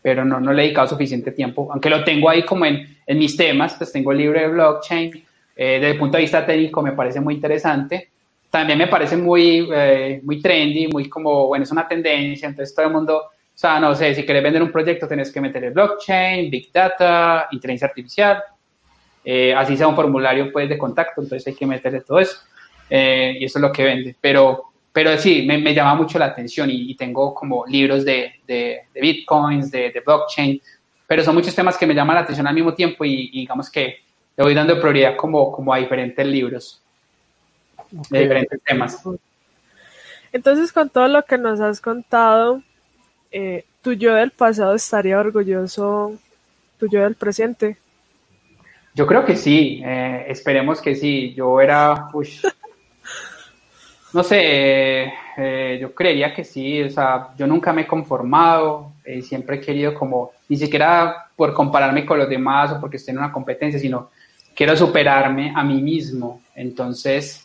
[0.02, 3.18] pero no, no le he dedicado suficiente tiempo, aunque lo tengo ahí como en, en
[3.18, 5.24] mis temas, pues tengo el libro de blockchain,
[5.56, 8.10] eh, desde el punto de vista técnico me parece muy interesante,
[8.54, 12.86] también me parece muy, eh, muy trendy, muy como, bueno, es una tendencia, entonces todo
[12.86, 15.74] el mundo, o sea, no sé, si quieres vender un proyecto tienes que meter el
[15.74, 18.44] blockchain, big data, inteligencia artificial,
[19.26, 22.42] eh, así sea un formulario pues de contacto, entonces hay que meterle todo eso.
[22.92, 24.16] Eh, y eso es lo que vende.
[24.22, 28.82] Pero, pero sí, me, me llama mucho la atención y, tengo como libros de, de,
[28.94, 30.62] de bitcoins, de, de, blockchain,
[31.08, 33.98] pero son muchos temas que me llaman la atención al mismo tiempo y, digamos que
[34.38, 36.83] le voy dando prioridad como, como a diferentes libros
[38.10, 39.02] de diferentes temas.
[40.32, 42.62] Entonces, con todo lo que nos has contado,
[43.32, 46.18] eh, tu yo del pasado estaría orgulloso,
[46.80, 47.78] tu yo del presente.
[48.96, 51.34] Yo creo que sí, eh, esperemos que sí.
[51.36, 52.08] Yo era,
[54.14, 59.22] no sé, eh, yo creería que sí, o sea, yo nunca me he conformado, eh,
[59.22, 63.18] siempre he querido como, ni siquiera por compararme con los demás o porque esté en
[63.18, 64.10] una competencia, sino
[64.56, 66.42] quiero superarme a mí mismo.
[66.56, 67.43] Entonces...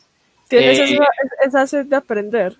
[0.48, 1.04] ¿Tienes esa,
[1.44, 2.56] esa sed de aprender?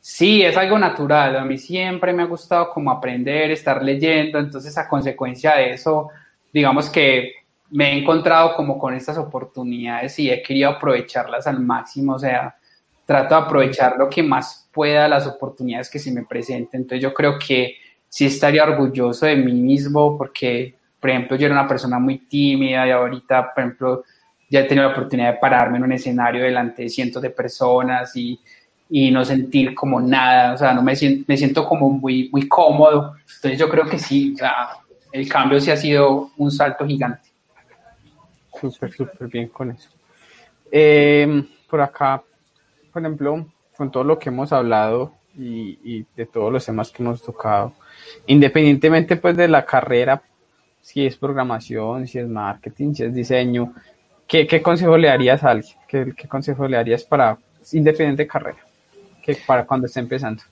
[0.00, 1.36] Sí, es algo natural.
[1.36, 6.08] A mí siempre me ha gustado como aprender, estar leyendo, entonces a consecuencia de eso,
[6.52, 7.32] digamos que
[7.70, 12.56] me he encontrado como con estas oportunidades y he querido aprovecharlas al máximo, o sea,
[13.06, 16.82] trato de aprovechar lo que más pueda las oportunidades que se me presenten.
[16.82, 17.76] Entonces yo creo que
[18.08, 22.86] sí estaría orgulloso de mí mismo porque, por ejemplo, yo era una persona muy tímida
[22.86, 24.04] y ahorita, por ejemplo,
[24.52, 28.14] ya he tenido la oportunidad de pararme en un escenario delante de cientos de personas
[28.14, 28.38] y,
[28.88, 32.46] y no sentir como nada, o sea, no me siento, me siento como muy, muy
[32.46, 33.16] cómodo.
[33.36, 34.36] Entonces yo creo que sí,
[35.10, 37.32] el cambio sí ha sido un salto gigante
[38.70, 39.88] súper, súper bien con eso.
[40.70, 42.22] Eh, por acá,
[42.92, 43.46] por ejemplo,
[43.76, 47.72] con todo lo que hemos hablado y, de todos los temas que hemos tocado,
[48.26, 50.22] independientemente pues de la carrera,
[50.80, 53.72] si es programación, si es marketing, si es diseño,
[54.32, 55.76] ¿qué, consejo le darías a alguien?
[55.86, 57.36] ¿Qué, consejo le darías para
[57.72, 58.58] independiente carrera?
[59.22, 60.42] Que para cuando esté empezando.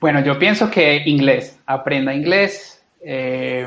[0.00, 2.82] Bueno, yo pienso que inglés, aprenda inglés.
[3.00, 3.66] Eh,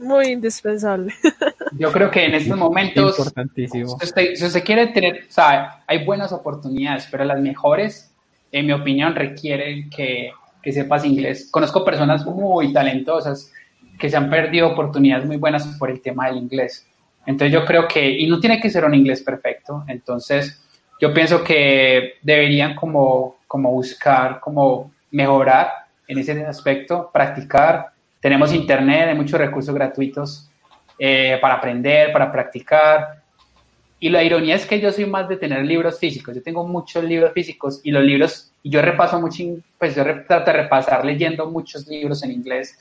[0.00, 1.12] muy indispensable.
[1.78, 3.98] Yo creo que en estos momentos, importantísimo.
[4.00, 8.10] Si usted, quiere tener, o sea, hay buenas oportunidades, pero las mejores,
[8.50, 10.30] en mi opinión, requieren que,
[10.62, 11.48] que sepas inglés.
[11.50, 13.52] Conozco personas muy talentosas
[13.98, 16.89] que se han perdido oportunidades muy buenas por el tema del inglés.
[17.26, 20.62] Entonces yo creo que, y no tiene que ser un inglés perfecto, entonces
[21.00, 25.70] yo pienso que deberían como, como buscar, como mejorar
[26.06, 30.50] en ese aspecto, practicar, tenemos internet, hay muchos recursos gratuitos
[30.98, 33.22] eh, para aprender, para practicar.
[33.98, 36.34] Y la ironía es que yo soy más de tener libros físicos.
[36.34, 39.44] Yo tengo muchos libros físicos y los libros, yo repaso mucho,
[39.78, 42.78] pues yo trato de repasar leyendo muchos libros en inglés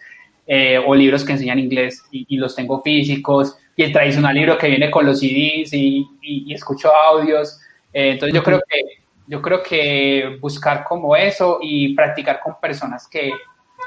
[0.48, 3.58] eh, o libros que enseñan inglés y, los tengo físicos.
[3.80, 7.62] Y el tradicional libro que viene con los CDs y, y, escucho audios.
[7.94, 8.82] Eh, entonces yo creo que
[9.26, 13.32] yo creo que buscar como eso y practicar con personas que,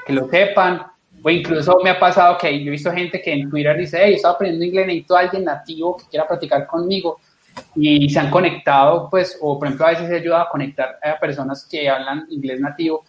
[0.07, 0.87] que lo sepan
[1.23, 4.15] o incluso me ha pasado que yo he visto gente que en Twitter dice, hey,
[4.15, 7.21] estoy aprendiendo inglés, necesito a alguien nativo que quiera practicar conmigo.
[7.75, 11.21] Y se han conectado, pues, o por ejemplo, a veces he ayudado a conectar a
[11.21, 13.05] personas que hablan inglés nativo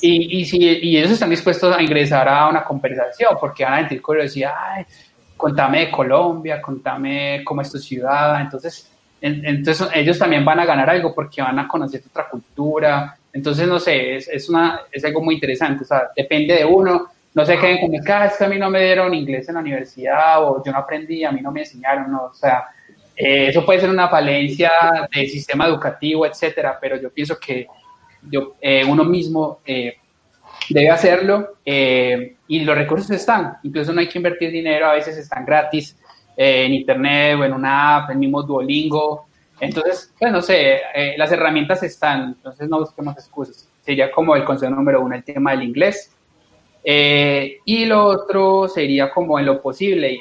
[0.00, 3.78] y, y, si, y ellos están dispuestos a ingresar a una conversación porque van a
[3.80, 4.84] sentir curiosidad, ay,
[5.44, 8.90] contame de Colombia, contame cómo es tu ciudad, entonces,
[9.20, 13.78] entonces ellos también van a ganar algo porque van a conocer otra cultura, entonces no
[13.78, 17.58] sé, es, es, una, es algo muy interesante, o sea, depende de uno, no se
[17.58, 20.64] queden como, ah, es que a mí no me dieron inglés en la universidad o
[20.64, 22.64] yo no aprendí, a mí no me enseñaron, no, o sea,
[23.14, 24.72] eh, eso puede ser una falencia
[25.14, 27.66] del sistema educativo, etcétera, pero yo pienso que
[28.30, 29.98] yo, eh, uno mismo eh,
[30.68, 35.44] debe hacerlo y los recursos están, incluso no hay que invertir dinero, a veces están
[35.44, 35.96] gratis
[36.36, 39.26] en internet o en una app, en mismo Duolingo,
[39.60, 40.80] entonces, pues no sé,
[41.16, 45.52] las herramientas están, entonces no busquemos excusas, sería como el consejo número uno, el tema
[45.52, 46.12] del inglés,
[46.84, 50.18] y lo otro sería como en lo posible,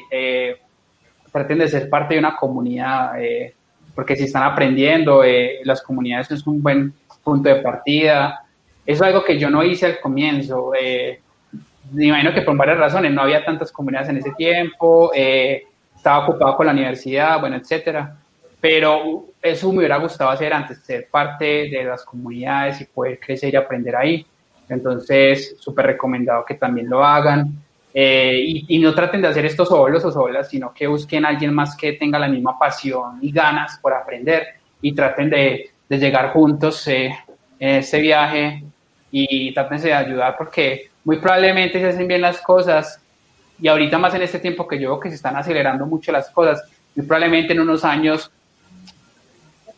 [1.33, 3.55] pretende ser parte de una comunidad, eh,
[3.93, 8.42] porque si están aprendiendo, eh, las comunidades es un buen punto de partida.
[8.85, 10.73] Eso es algo que yo no hice al comienzo.
[10.79, 11.19] Eh,
[11.91, 16.57] me imagino que por varias razones, no había tantas comunidades en ese tiempo, estaba ocupado
[16.57, 18.17] con la universidad, bueno, etcétera.
[18.59, 23.53] Pero eso me hubiera gustado hacer antes, ser parte de las comunidades y poder crecer
[23.53, 24.25] y aprender ahí.
[24.69, 27.51] Entonces, súper recomendado que también lo hagan.
[27.93, 31.53] Eh, y, no traten de hacer esto solos o solas, sino que busquen a alguien
[31.53, 34.47] más que tenga la misma pasión y ganas por aprender
[34.81, 37.15] y traten de, de llegar juntos eh,
[37.59, 38.63] en este viaje
[39.15, 42.99] y traten de ayudar porque muy probablemente se hacen bien las cosas.
[43.61, 46.63] Y ahorita más en este tiempo que yo que se están acelerando mucho las cosas,
[46.95, 48.31] muy probablemente en unos años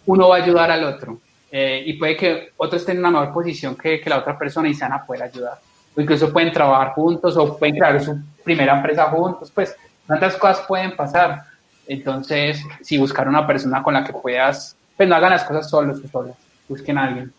[0.06, 1.20] uno va a ayudar al otro.
[1.52, 4.70] Eh, y puede que otro esté en una mejor posición que, que la otra persona
[4.70, 5.60] y se van a poder ayudar.
[5.98, 9.76] O incluso pueden trabajar juntos o pueden crear su primera empresa juntos, pues
[10.08, 11.44] tantas cosas pueden pasar.
[11.86, 16.00] Entonces, si buscar una persona con la que puedas, pues no hagan las cosas solos
[16.14, 16.36] o
[16.70, 17.34] busquen a alguien.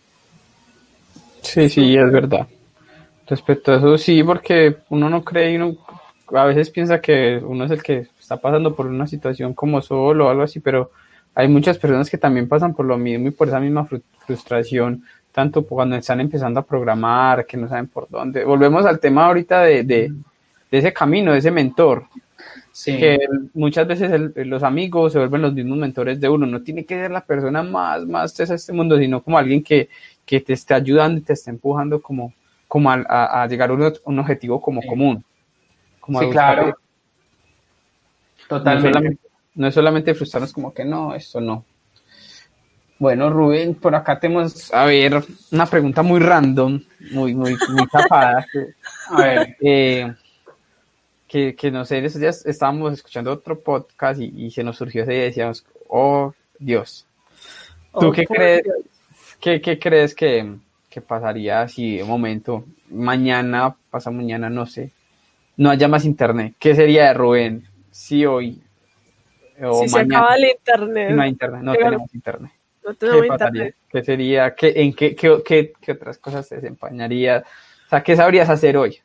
[1.47, 2.47] Sí, sí, es verdad.
[3.27, 5.77] Respecto a eso, sí, porque uno no cree y uno
[6.35, 10.27] a veces piensa que uno es el que está pasando por una situación como solo
[10.27, 10.91] o algo así, pero
[11.35, 13.89] hay muchas personas que también pasan por lo mismo y por esa misma
[14.27, 15.05] frustración
[15.37, 18.43] tanto cuando están empezando a programar, que no saben por dónde.
[18.43, 20.11] Volvemos al tema ahorita de, de,
[20.71, 22.07] ese camino, de ese mentor.
[22.83, 23.19] Que
[23.53, 26.47] muchas veces los amigos se vuelven los mismos mentores de uno.
[26.47, 29.91] No tiene que ser la persona más, más de este mundo, sino como alguien que,
[30.27, 32.35] que te esté ayudando y te esté empujando como,
[32.69, 33.73] como a, a llegar a
[34.05, 35.25] un, objetivo como común.
[36.01, 36.77] Como sí, claro.
[38.49, 38.83] Totalmente.
[38.83, 41.65] No es, solamente, no es solamente frustrarnos como que no, esto no
[42.99, 45.23] bueno, Rubén, por acá tenemos, a ver,
[45.53, 46.81] una pregunta muy random,
[47.13, 48.47] muy, muy, muy tapada.
[49.11, 50.15] a ver, eh,
[51.29, 55.13] que, que no sé, esos días estábamos escuchando otro podcast y, se nos surgió ese
[55.13, 57.07] día y decíamos, oh Dios,
[58.01, 58.63] ¿tú oh, qué, crees,
[59.41, 60.55] qué, qué crees que,
[60.91, 64.91] que, pasaría si de momento, mañana, pasa mañana, no sé,
[65.57, 66.55] no haya más internet?
[66.59, 68.61] ¿Qué sería de Rubén si hoy
[69.63, 71.11] o si se acaba el internet?
[71.11, 72.53] No hay internet, no tenemos internet.
[73.01, 73.75] ¿Qué pasaría?
[73.91, 74.55] ¿Qué sería?
[74.55, 77.43] ¿Qué, ¿En qué, qué, qué, otras cosas te desempeñarías?
[77.87, 78.99] O sea, ¿qué sabrías hacer hoy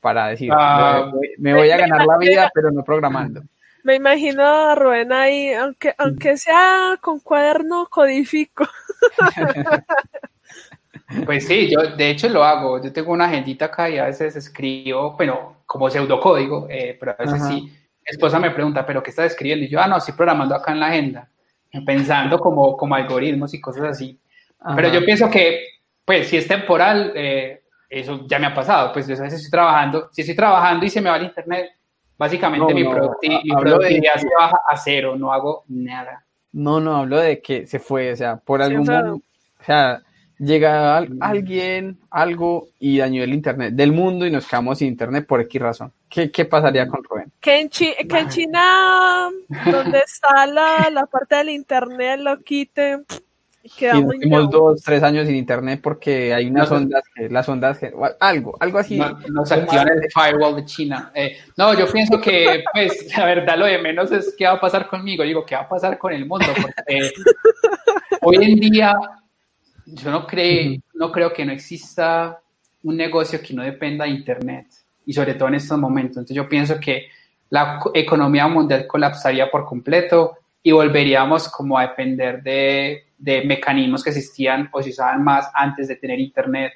[0.00, 3.42] para decir, ah, me, voy a ganar la vida, pero no programando?
[3.82, 8.66] Me imagino a Rubén ahí, aunque, aunque sea con cuaderno, codifico.
[11.26, 12.80] Pues sí, yo de hecho lo hago.
[12.80, 17.16] Yo tengo una agendita acá y a veces escribo, bueno, como pseudocódigo, eh, pero a
[17.16, 17.62] veces sí.
[17.62, 19.64] Mi esposa me pregunta, ¿pero qué estás escribiendo?
[19.64, 21.28] Y yo, ah, no, estoy programando acá en la agenda
[21.84, 24.18] pensando como, como algoritmos y cosas así.
[24.76, 25.64] Pero yo pienso que,
[26.04, 28.92] pues, si es temporal, eh, eso ya me ha pasado.
[28.92, 31.70] Pues, a veces estoy trabajando, si estoy trabajando y se me va el internet,
[32.16, 36.24] básicamente mi, productividad se baja a cero, no hago nada.
[36.52, 40.02] No, no, hablo de que se fue, o sea, por algún o sea,
[40.38, 45.40] llega alguien, algo y dañó el internet del mundo y nos quedamos sin internet por
[45.42, 45.92] X razón.
[46.08, 47.30] ¿Qué, qué pasaría con Rubén?
[47.40, 47.68] Que en,
[48.28, 49.28] China,
[49.70, 53.04] donde está la, la, parte del internet, lo quiten.
[53.62, 57.92] Y nos dos, tres años sin internet porque hay unas ondas que, las ondas que,
[58.18, 58.96] algo, algo así.
[58.96, 61.12] No, nos activan el firewall de China.
[61.14, 64.60] Eh, no, yo pienso que, pues, la verdad, lo de menos es qué va a
[64.60, 65.24] pasar conmigo.
[65.24, 67.10] Digo, qué va a pasar con el mundo, porque
[68.22, 68.94] hoy en día
[69.84, 72.40] yo no, creo, no creo que no exista
[72.82, 74.68] un negocio que no dependa de Internet
[75.04, 76.16] y sobre todo en estos momentos.
[76.16, 77.08] Entonces yo pienso que
[77.50, 84.10] la economía mundial colapsaría por completo y volveríamos como a depender de, de mecanismos que
[84.10, 86.72] existían o se usaban más antes de tener Internet.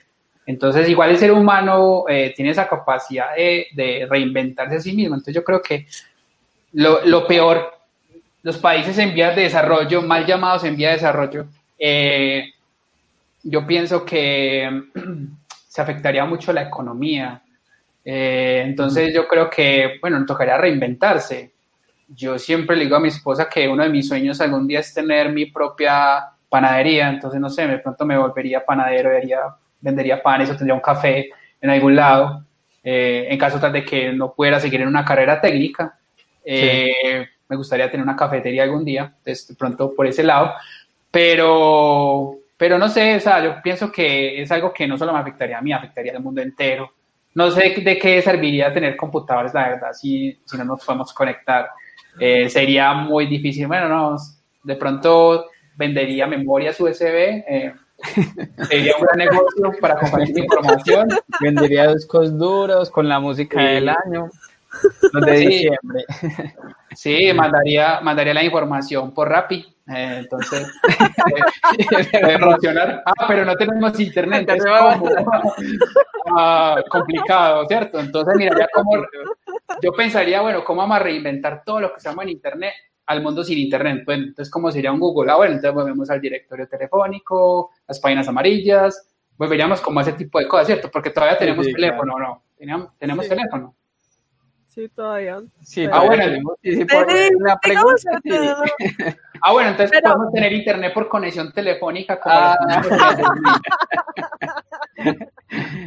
[0.46, 5.14] Entonces, igual el ser humano eh, tiene esa capacidad de, de, reinventarse a sí mismo.
[5.14, 5.86] Entonces, yo creo que
[6.72, 7.72] lo, lo, peor,
[8.42, 11.46] los países en vías de desarrollo, mal llamados en vías de desarrollo,
[11.78, 12.52] eh,
[13.42, 14.82] yo pienso que
[15.68, 17.42] se afectaría mucho la economía.
[18.04, 21.53] Eh, entonces yo creo que, bueno, tocaría reinventarse.
[22.08, 24.92] Yo siempre le digo a mi esposa que uno de mis sueños algún día es
[24.92, 29.40] tener mi propia panadería, entonces no sé, de pronto me volvería panadero, haría,
[29.80, 31.30] vendería panes o tendría un café
[31.60, 32.44] en algún lado,
[32.82, 35.98] eh, en caso tal de que no pudiera seguir en una carrera técnica.
[36.44, 40.52] Eh, me gustaría tener una cafetería algún día, entonces de pronto por ese lado,
[41.10, 45.20] pero, pero no sé, o sea, yo pienso que es algo que no solo me
[45.20, 46.92] afectaría a mí, afectaría al mundo entero.
[47.34, 51.68] No sé de qué serviría tener computadores, la verdad, si, si no nos podemos conectar.
[52.18, 53.66] Eh, sería muy difícil.
[53.66, 54.16] Bueno, no,
[54.62, 55.46] de pronto
[55.76, 57.44] vendería memorias USB.
[57.46, 57.74] Eh,
[58.68, 61.08] sería un gran negocio para compartir información.
[61.40, 64.30] Vendería discos duros con la música del año.
[65.26, 66.04] de diciembre.
[66.96, 69.66] Sí, mandaría, mandaría la información por Rappi.
[69.86, 72.38] Eh, entonces, eh,
[73.06, 75.08] Ah, pero no tenemos internet, es como,
[76.38, 77.98] ah, complicado, ¿cierto?
[77.98, 79.04] Entonces, mira, como
[79.82, 82.74] yo pensaría, bueno, ¿cómo vamos a reinventar todo lo que se llama en internet
[83.06, 84.02] al mundo sin internet?
[84.04, 85.30] Pues, entonces, ¿cómo sería un Google?
[85.30, 90.38] Ah, bueno, entonces volvemos al directorio telefónico, las páginas amarillas, volveríamos como a ese tipo
[90.38, 90.90] de cosas, ¿cierto?
[90.90, 92.42] Porque todavía tenemos teléfono, ¿no?
[92.56, 93.74] Tenemos, tenemos teléfono.
[94.66, 95.40] Sí, todavía.
[95.62, 97.06] Sí, ah, bueno, sí, por
[97.40, 98.20] la pregunta,
[99.40, 102.18] Ah, bueno, entonces podemos tener internet por conexión telefónica.
[102.18, 102.56] Como ah.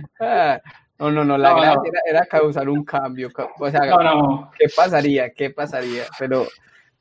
[0.22, 0.62] ah.
[1.00, 3.30] No, no, no, la gracia Era, causar un cambio.
[3.60, 3.82] O sea,
[4.58, 5.30] ¿qué pasaría?
[5.32, 6.04] ¿Qué pasaría?
[6.18, 6.48] Pero,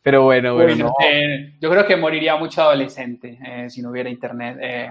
[0.03, 0.93] pero bueno, bueno.
[1.03, 4.59] Eh, yo creo que moriría mucho adolescente eh, si no hubiera internet.
[4.61, 4.91] Eh.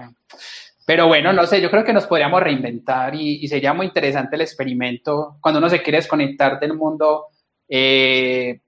[0.84, 4.42] Pero bueno, no sé, yo creo que nos podríamos reinventar y, sería muy interesante el
[4.42, 5.36] experimento.
[5.40, 7.26] Cuando uno se quiere desconectar del mundo,
[7.68, 8.60] es,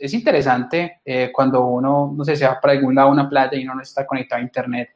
[0.00, 1.00] es, interesante
[1.32, 3.82] cuando uno, no sé, se va para algún lado a una playa y uno no
[3.82, 4.90] está conectado a internet.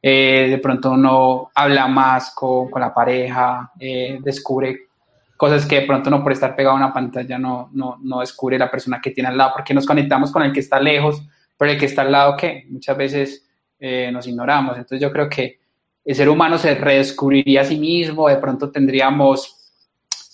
[0.00, 3.72] Eh, de pronto uno habla más con, con la pareja,
[4.20, 4.86] descubre
[5.36, 8.58] cosas que de pronto no por estar pegado a una pantalla no, no, no descubre
[8.58, 11.22] la persona que tiene al lado, porque nos conectamos con el que está lejos,
[11.56, 13.44] pero el que está al lado que muchas veces
[14.12, 14.76] nos ignoramos.
[14.76, 15.58] Entonces yo creo que
[16.08, 19.70] el ser humano se redescubriría a sí mismo, de pronto tendríamos,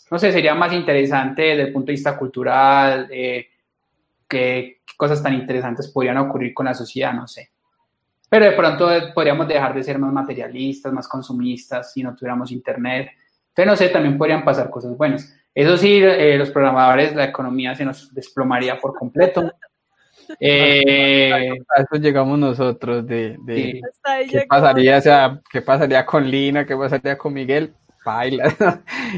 [0.08, 3.48] no sé, sería más interesante desde el punto de vista cultural, eh,
[4.28, 7.50] qué cosas tan interesantes podrían ocurrir con la sociedad, no sé.
[8.34, 13.10] Pero de pronto podríamos dejar de ser más materialistas, más consumistas si no tuviéramos internet.
[13.50, 15.32] Entonces, no sé, también podrían pasar cosas buenas.
[15.54, 19.52] Eso sí, eh, los programadores, la economía se nos desplomaría por completo.
[20.40, 26.74] Eh, a eso llegamos nosotros de, qué pasaría, o sea, qué pasaría con Lina, qué
[26.74, 28.56] pasaría con Miguel, baila.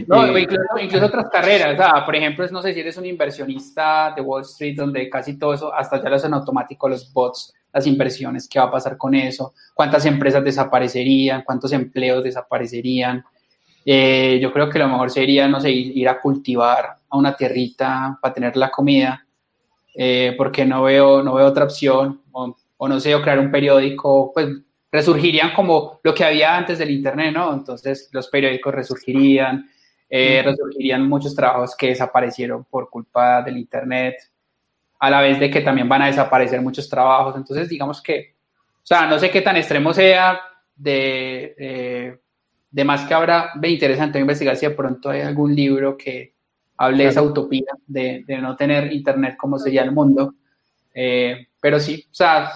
[0.08, 4.20] No, incluso, otras carreras, o sea, por ejemplo, no sé si eres un inversionista de
[4.20, 8.49] Wall Street, donde casi todo eso, hasta ya lo hacen automático los bots, las inversiones,
[8.49, 13.22] qué va a pasar con eso, cuántas empresas desaparecerían, cuántos empleos desaparecerían.
[13.85, 18.18] Eh, yo creo que lo mejor sería, no sé, ir a cultivar a una tierrita
[18.20, 19.27] para tener la comida
[19.95, 24.31] eh, porque no veo, no veo otra opción, o, no sé, o crear un periódico,
[24.33, 24.49] pues
[24.91, 27.53] resurgirían como lo que había antes del Internet, ¿no?
[27.53, 29.68] Entonces los periódicos resurgirían,
[30.09, 34.16] eh, resurgirían muchos trabajos que desaparecieron por culpa del Internet,
[34.99, 37.36] a la vez de que también van a desaparecer muchos trabajos.
[37.36, 38.34] Entonces, digamos que,
[38.76, 40.40] o sea, no sé qué tan extremo sea
[40.74, 42.18] de, eh,
[42.70, 46.36] de más que habrá, ve interesante investigar si de pronto hay algún libro que,
[46.76, 50.34] hable de esa utopía de, no tener internet como sería el mundo.
[50.94, 52.51] Eh, pero sí, o sea,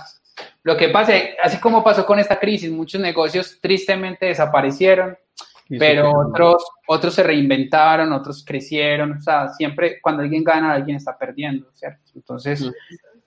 [0.62, 1.12] lo que pasa,
[1.42, 5.16] así como pasó con esta crisis, muchos negocios tristemente desaparecieron,
[5.78, 11.16] pero otros, otros se reinventaron, otros crecieron, o sea, siempre cuando alguien gana, alguien está
[11.16, 12.12] perdiendo, ¿cierto?
[12.14, 12.70] Entonces,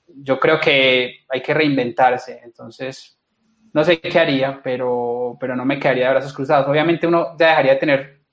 [0.08, 3.18] yo creo que hay que reinventarse, entonces,
[3.74, 6.68] no sé qué haría, pero, pero no me quedaría de brazos cruzados.
[6.68, 8.24] Obviamente uno ya dejaría de tener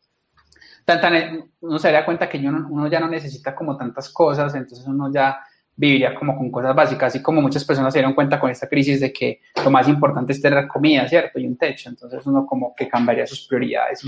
[1.61, 5.41] uno se daría cuenta que uno ya no necesita como tantas cosas, entonces uno ya
[5.77, 9.01] viviría como con cosas básicas, así como muchas personas se dieron cuenta con esta crisis
[9.01, 11.39] de que lo más importante es tener comida, ¿cierto?
[11.39, 14.03] Y un techo, entonces uno como que cambiaría sus prioridades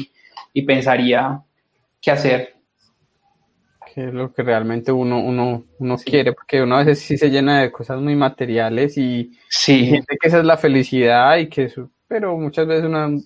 [0.53, 1.41] y, pensaría
[2.01, 2.55] qué hacer.
[3.95, 7.31] qué es lo que realmente uno, uno, uno quiere, porque uno a veces sí se
[7.31, 9.87] llena de cosas muy materiales y, sí.
[9.87, 13.19] siente que esa es la felicidad y que eso, pero muchas veces uno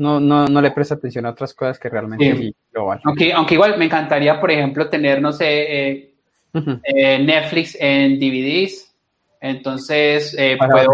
[0.00, 3.02] no, no, no le presta atención a otras cosas que realmente sí, lo valen.
[3.04, 6.09] Aunque, aunque igual me encantaría, por ejemplo, tener, no sé, eh,
[6.54, 8.94] eh, Netflix en DVDs.
[9.40, 10.92] Entonces, eh, puedo,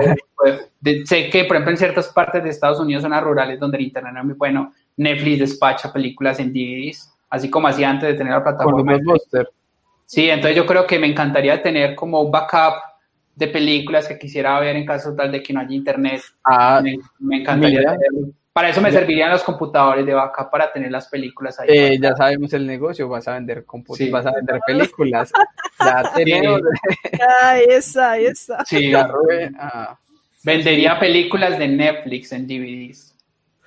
[1.04, 4.12] sé que, por ejemplo, en ciertas partes de Estados Unidos, zonas rurales donde el internet
[4.12, 8.32] no es muy bueno, Netflix despacha películas en DVDs, así como hacía antes de tener
[8.32, 8.98] la plataforma.
[10.04, 12.74] Sí, entonces yo creo que me encantaría tener como un backup
[13.34, 16.22] de películas que quisiera ver en caso tal de que no haya internet.
[16.44, 16.80] Ah,
[17.18, 17.96] me, encantaría
[18.56, 21.68] Para eso me servirían los computadores de vaca para tener las películas ahí.
[21.70, 24.10] Eh, ya sabemos el negocio, vas a vender computadores, Sí.
[24.10, 25.30] vas a vender películas.
[25.78, 26.62] Ya tenemos.
[27.42, 28.64] Ay, esa, esa.
[28.64, 29.98] Sí, Ya, Rubén, ah,
[30.42, 33.14] vendería películas de Netflix en DVDs.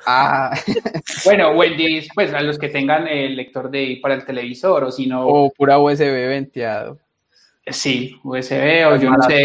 [0.07, 0.57] ah,
[1.23, 4.85] Bueno, o en DVDs, pues a los que tengan el lector de para el televisor,
[4.85, 6.97] o si no, o pura USB venteado.
[7.71, 9.43] Sí, USB, o yo no sé.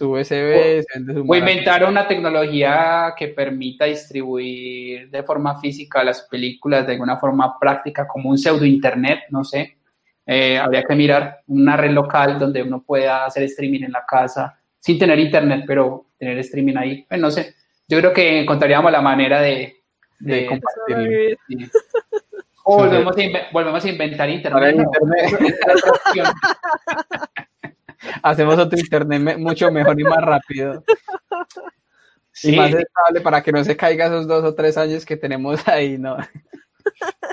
[0.00, 0.84] USB,
[1.20, 1.36] O maratón.
[1.38, 8.06] inventar una tecnología que permita distribuir de forma física las películas de alguna forma práctica,
[8.06, 9.76] como un pseudo internet, no sé.
[10.26, 14.58] Eh, habría que mirar una red local donde uno pueda hacer streaming en la casa
[14.78, 17.06] sin tener internet, pero tener streaming ahí.
[17.08, 17.54] Pues no sé.
[17.88, 19.76] Yo creo que encontraríamos la manera de.
[20.18, 20.96] de- De compartirlo.
[21.04, 21.38] Sobrevivir.
[21.48, 21.56] sí.
[22.70, 24.76] O volvemos a, volvemos a inventar internet.
[24.76, 25.56] Internet.
[28.22, 30.84] Hacemos otro internet mucho mejor y más rápido.
[32.32, 32.54] Sí.
[32.54, 35.66] Y más estable para que no se caiga esos dos o tres años que tenemos
[35.66, 36.16] ahí, ¿no?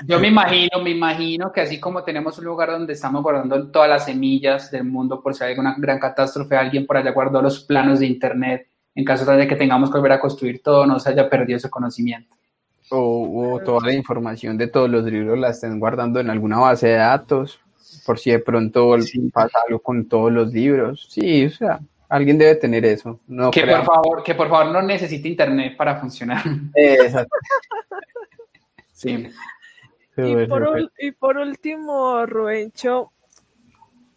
[0.04, 3.88] Yo me imagino, me imagino que así como tenemos un lugar donde estamos guardando todas
[3.88, 7.60] las semillas del mundo por si hay alguna gran catástrofe, alguien por allá guardó los
[7.60, 11.10] planos de internet en caso de que tengamos que volver a construir todo, no se
[11.10, 12.34] haya perdido ese conocimiento.
[12.90, 16.88] O, o toda la información de todos los libros la estén guardando en alguna base
[16.88, 17.60] de datos,
[18.06, 19.18] por si de pronto Sí.
[19.32, 21.06] pasa algo con todos los libros.
[21.10, 23.18] Sí, o sea, alguien debe tener eso.
[23.26, 26.42] No que por favor, que por favor no necesite internet para funcionar.
[26.74, 27.34] Exacto.
[28.92, 29.28] Sí.
[30.16, 33.12] Y por, ul- y por último, Rubencho,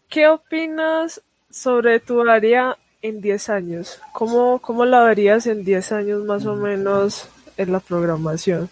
[0.07, 3.99] ¿qué opinas sobre tu área en 10 años?
[4.13, 7.27] ¿Cómo, cómo la verías en 10 años más o menos
[7.57, 8.69] en la programación?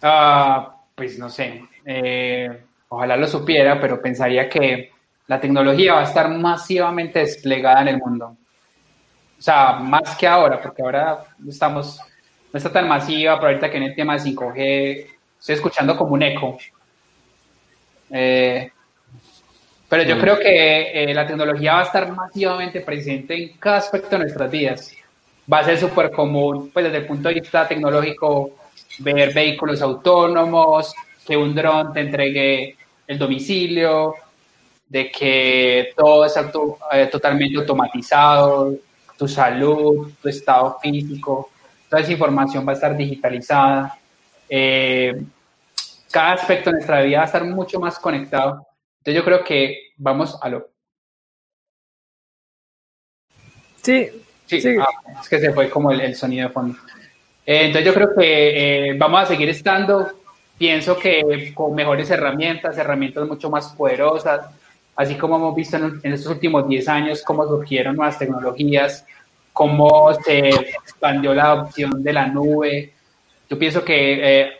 [0.00, 2.64] Ah, pues no sé, eh,
[2.94, 4.90] ojalá lo supiera, pero pensaría que
[5.26, 8.36] la tecnología va a estar masivamente desplegada en el mundo.
[9.38, 11.98] O sea, más que ahora, porque ahora estamos,
[12.52, 15.06] no está tan masiva, pero ahorita que en el tema de 5G
[15.38, 16.56] estoy escuchando como un eco.
[18.10, 18.70] Eh,
[19.88, 24.10] pero yo creo que eh, la tecnología va a estar masivamente presente en cada aspecto
[24.10, 24.92] de nuestras vidas.
[25.50, 28.52] Va a ser súper común, pues desde el punto de vista tecnológico,
[29.00, 30.94] ver vehículos autónomos,
[31.26, 32.76] que un dron te entregue
[33.06, 34.14] el domicilio,
[34.88, 38.74] de que todo es auto- eh, totalmente automatizado,
[39.16, 41.50] tu salud, tu estado físico,
[41.88, 43.98] toda esa información va a estar digitalizada.
[44.48, 45.14] Eh,
[46.10, 48.66] cada aspecto de nuestra vida va a estar mucho más conectado.
[48.98, 50.68] Entonces yo creo que vamos a lo...
[53.82, 54.08] Sí,
[54.46, 54.76] Sí, Sí.
[54.78, 54.86] ah,
[55.22, 56.76] es que se fue como el, el sonido de fondo.
[57.46, 60.06] Eh, entonces yo creo que eh, vamos a seguir estando,
[60.58, 64.46] pienso que con mejores herramientas, herramientas mucho más poderosas,
[64.96, 69.04] así como hemos visto en, en estos últimos 10 años cómo surgieron nuevas tecnologías,
[69.52, 72.92] cómo se expandió la adopción de la nube.
[73.48, 74.52] Yo pienso que eh,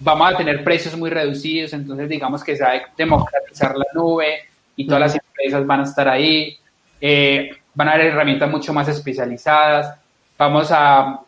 [0.00, 4.48] vamos a tener precios muy reducidos, entonces digamos que se va a democratizar la nube
[4.76, 6.58] y todas las empresas van a estar ahí.
[7.00, 9.96] Eh, van a haber herramientas mucho más especializadas,
[10.36, 11.20] vamos a,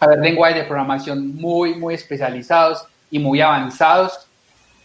[0.00, 4.26] a ver lenguajes de programación muy, muy especializados y muy avanzados.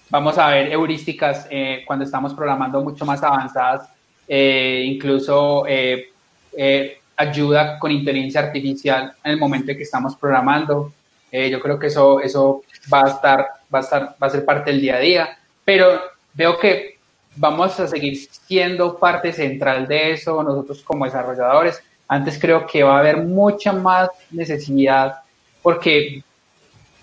[0.09, 3.89] Vamos a ver heurísticas eh, cuando estamos programando mucho más avanzadas,
[4.27, 6.09] eh, incluso eh,
[6.57, 10.93] eh, ayuda con inteligencia artificial en el momento en que estamos programando.
[11.31, 14.45] Eh, yo creo que eso, eso va, a estar, va, a estar, va a ser
[14.45, 15.99] parte del día a día, pero
[16.33, 16.97] veo que
[17.35, 21.81] vamos a seguir siendo parte central de eso nosotros como desarrolladores.
[22.07, 25.21] Antes creo que va a haber mucha más necesidad
[25.61, 26.23] porque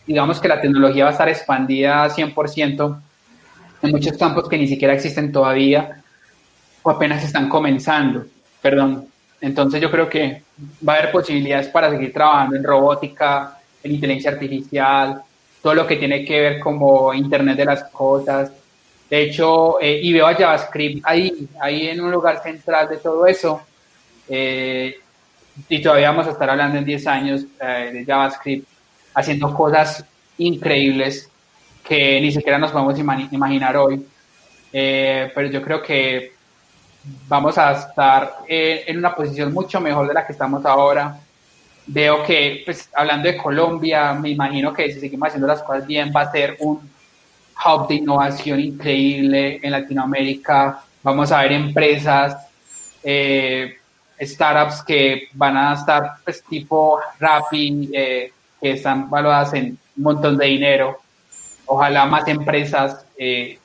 [0.07, 3.01] digamos que la tecnología va a estar expandida 100%
[3.83, 6.03] en muchos campos que ni siquiera existen todavía
[6.83, 8.25] o apenas están comenzando,
[8.61, 9.07] perdón.
[9.41, 10.43] Entonces yo creo que
[10.87, 15.23] va a haber posibilidades para seguir trabajando en robótica, en inteligencia artificial,
[15.61, 18.53] todo lo que tiene que ver como Internet de las cosas.
[19.09, 23.27] De hecho, eh, y veo a JavaScript ahí, ahí en un lugar central de todo
[23.27, 23.63] eso.
[24.29, 24.97] Eh,
[25.69, 28.67] y todavía vamos a estar hablando en 10 años eh, de JavaScript
[29.15, 30.05] haciendo cosas
[30.39, 31.29] increíbles
[31.85, 34.05] que ni siquiera nos podemos imaginar hoy.
[34.73, 36.33] Eh, pero yo creo que
[37.29, 41.19] vamos a estar eh, en una posición mucho mejor de la que estamos ahora.
[41.87, 46.13] Veo que, pues, hablando de Colombia, me imagino que si seguimos haciendo las cosas bien,
[46.15, 46.79] va a ser un
[47.65, 50.81] hub de innovación increíble en Latinoamérica.
[51.03, 52.37] Vamos a ver empresas,
[53.03, 53.79] eh,
[54.21, 57.91] startups que van a estar, pues, tipo Rappi,
[58.63, 60.99] que están valoradas en un montón de dinero.
[61.67, 63.59] Ojalá más empresas eh,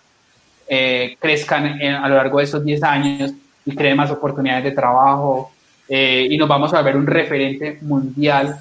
[0.67, 3.31] eh, crezcan en- a lo largo de esos 10 años
[3.65, 5.51] y creen más oportunidades de trabajo
[5.87, 8.59] eh, y nos vamos a ver un referente mundial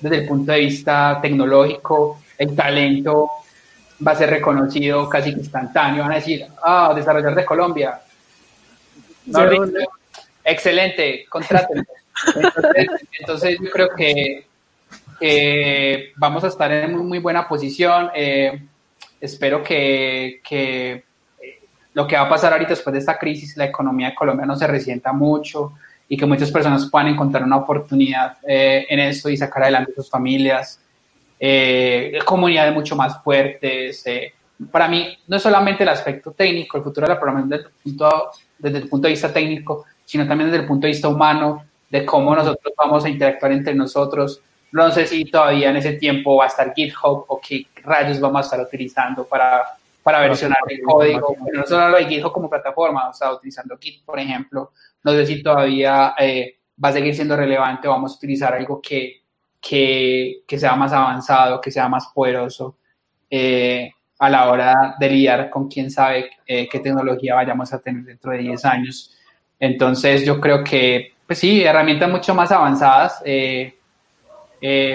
[0.00, 3.30] desde el punto de vista tecnológico, el talento
[4.06, 6.02] va a ser reconocido casi instantáneo.
[6.02, 8.00] Van a decir, ah, desarrollador de Colombia.
[10.44, 11.84] excelente, contrátenlo.
[13.20, 14.46] Entonces, yo creo que
[16.16, 18.10] vamos a estar en muy, buena posición.
[18.14, 18.62] Eh,
[19.20, 21.04] espero que, que
[21.94, 24.56] lo que va a pasar ahorita después de esta crisis, la economía de Colombia no
[24.56, 25.74] se resienta mucho
[26.08, 30.10] y que muchas personas puedan encontrar una oportunidad eh, en esto y sacar adelante sus
[30.10, 30.80] familias,
[31.38, 34.06] eh, comunidades mucho más fuertes.
[34.06, 34.32] Eh.
[34.70, 37.72] Para mí, no es solamente el aspecto técnico, el futuro de la programación desde el,
[37.82, 41.64] punto, desde el punto de vista técnico, sino también desde el punto de vista humano,
[41.90, 44.40] de cómo nosotros vamos a interactuar entre nosotros.
[44.74, 48.40] No sé si todavía en ese tiempo va a estar GitHub o qué rayos vamos
[48.40, 49.62] a estar utilizando para
[50.02, 51.36] para versionar el código.
[51.52, 54.72] no solo lo de GitHub como plataforma, o sea, utilizando Git, por ejemplo,
[55.04, 58.82] no sé si todavía eh, va a seguir siendo relevante o vamos a utilizar algo
[58.82, 59.22] que,
[59.60, 62.76] que, que sea más avanzado, que sea más poderoso
[63.30, 68.02] eh, a la hora de lidiar con quién sabe eh, qué tecnología vayamos a tener
[68.02, 69.16] dentro de 10 años.
[69.58, 73.22] Entonces, yo creo que, pues sí, herramientas mucho más avanzadas,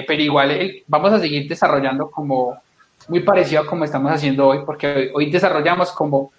[0.08, 2.60] pero igual vamos a seguir desarrollando como
[3.08, 6.32] muy parecido a como estamos haciendo hoy, porque hoy, desarrollamos como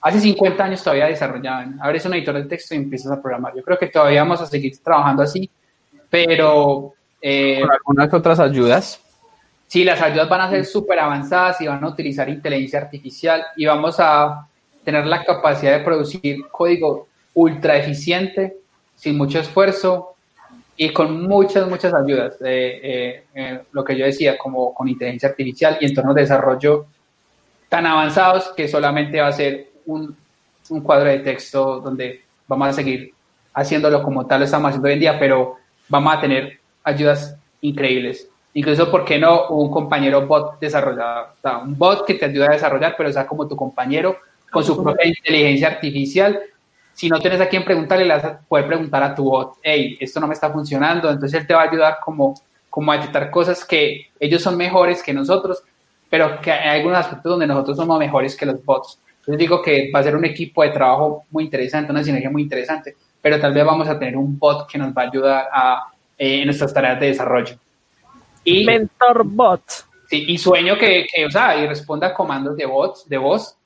[0.00, 1.78] hace 50 años todavía desarrollaban.
[1.80, 3.54] Abres un editor de texto y empiezas a programar.
[3.54, 5.50] Yo creo que todavía vamos a seguir trabajando así,
[6.08, 6.94] pero...
[7.22, 9.00] Eh, Con algunas otras ayudas.
[9.66, 13.66] Sí, las ayudas van a ser súper avanzadas y van a utilizar inteligencia artificial y
[13.66, 14.48] vamos a
[14.84, 18.56] tener la capacidad de producir código ultra eficiente,
[18.96, 20.09] sin mucho esfuerzo,
[20.82, 25.76] y con muchas, muchas ayudas, eh, eh, lo que yo decía, como con inteligencia artificial
[25.78, 26.86] y entornos de desarrollo
[27.68, 30.16] tan avanzados que solamente va a ser un,
[30.70, 33.12] un, cuadro de texto donde vamos a seguir
[33.52, 38.26] haciéndolo como tal lo estamos haciendo hoy en día, pero vamos a tener ayudas increíbles.
[38.54, 41.26] Incluso, ¿por qué no un compañero bot desarrollador?
[41.36, 44.16] O sea, un bot que te ayuda a desarrollar, pero sea como tu compañero
[44.50, 46.40] con su propia inteligencia artificial
[47.00, 49.96] si no tienes a quien preguntarle, le vas a poder preguntar a tu bot, hey,
[49.98, 52.34] esto no me está funcionando, entonces él te va a ayudar como,
[52.68, 55.62] como a detectar cosas que ellos son mejores que nosotros,
[56.10, 58.98] pero que hay algunos aspectos donde nosotros somos mejores que los bots.
[59.20, 62.42] Entonces digo que va a ser un equipo de trabajo muy interesante, una sinergia muy
[62.42, 65.86] interesante, pero tal vez vamos a tener un bot que nos va a ayudar a,
[66.18, 67.56] eh, en nuestras tareas de desarrollo.
[68.44, 69.62] Y, Mentor bot.
[70.10, 73.56] Sí, y sueño que, que, o sea, y responda a comandos de bots, de voz,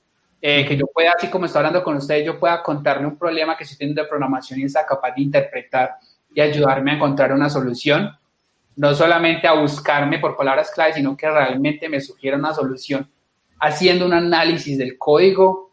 [0.47, 3.57] eh, que yo pueda, así como estoy hablando con ustedes, yo pueda contarle un problema
[3.57, 5.95] que estoy teniendo de programación y sea capaz de interpretar
[6.35, 8.11] y ayudarme a encontrar una solución,
[8.77, 13.09] no solamente a buscarme por palabras clave, sino que realmente me sugiera una solución
[13.59, 15.71] haciendo un análisis del código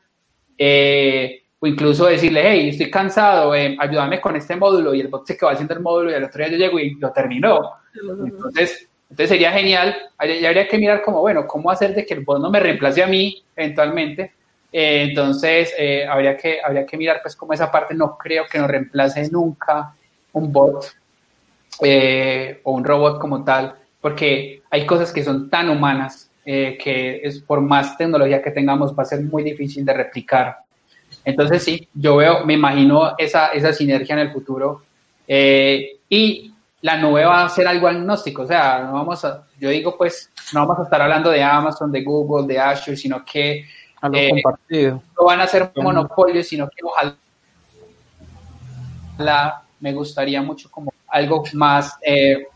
[0.57, 5.27] eh, o incluso decirle, hey, estoy cansado, eh, ayúdame con este módulo y el bot
[5.27, 7.73] se quedó haciendo el módulo y al otro día yo llego y lo terminó.
[7.93, 12.23] Entonces, entonces sería genial, ya habría que mirar como, bueno, cómo hacer de que el
[12.23, 14.31] bot no me reemplace a mí eventualmente,
[14.71, 18.57] eh, entonces, eh, habría, que, habría que mirar pues como esa parte no creo que
[18.57, 19.93] nos reemplace nunca
[20.33, 20.85] un bot
[21.81, 27.39] eh, o un robot como tal, porque hay cosas que son tan humanas que es
[27.39, 30.57] por más tecnología que tengamos va a ser muy difícil de replicar.
[31.23, 34.81] Entonces sí, yo veo, me imagino esa, esa sinergia en el futuro
[35.27, 39.95] y la nube va a ser algo agnóstico, o sea, no vamos a, yo digo
[39.95, 43.63] pues, no vamos a estar hablando de Amazon, de Google, de Azure, sino que
[44.13, 45.01] eh, compartido.
[45.17, 47.15] No van a ser monopolios, sino que ojalá
[49.79, 52.47] me gustaría mucho como algo más, eh,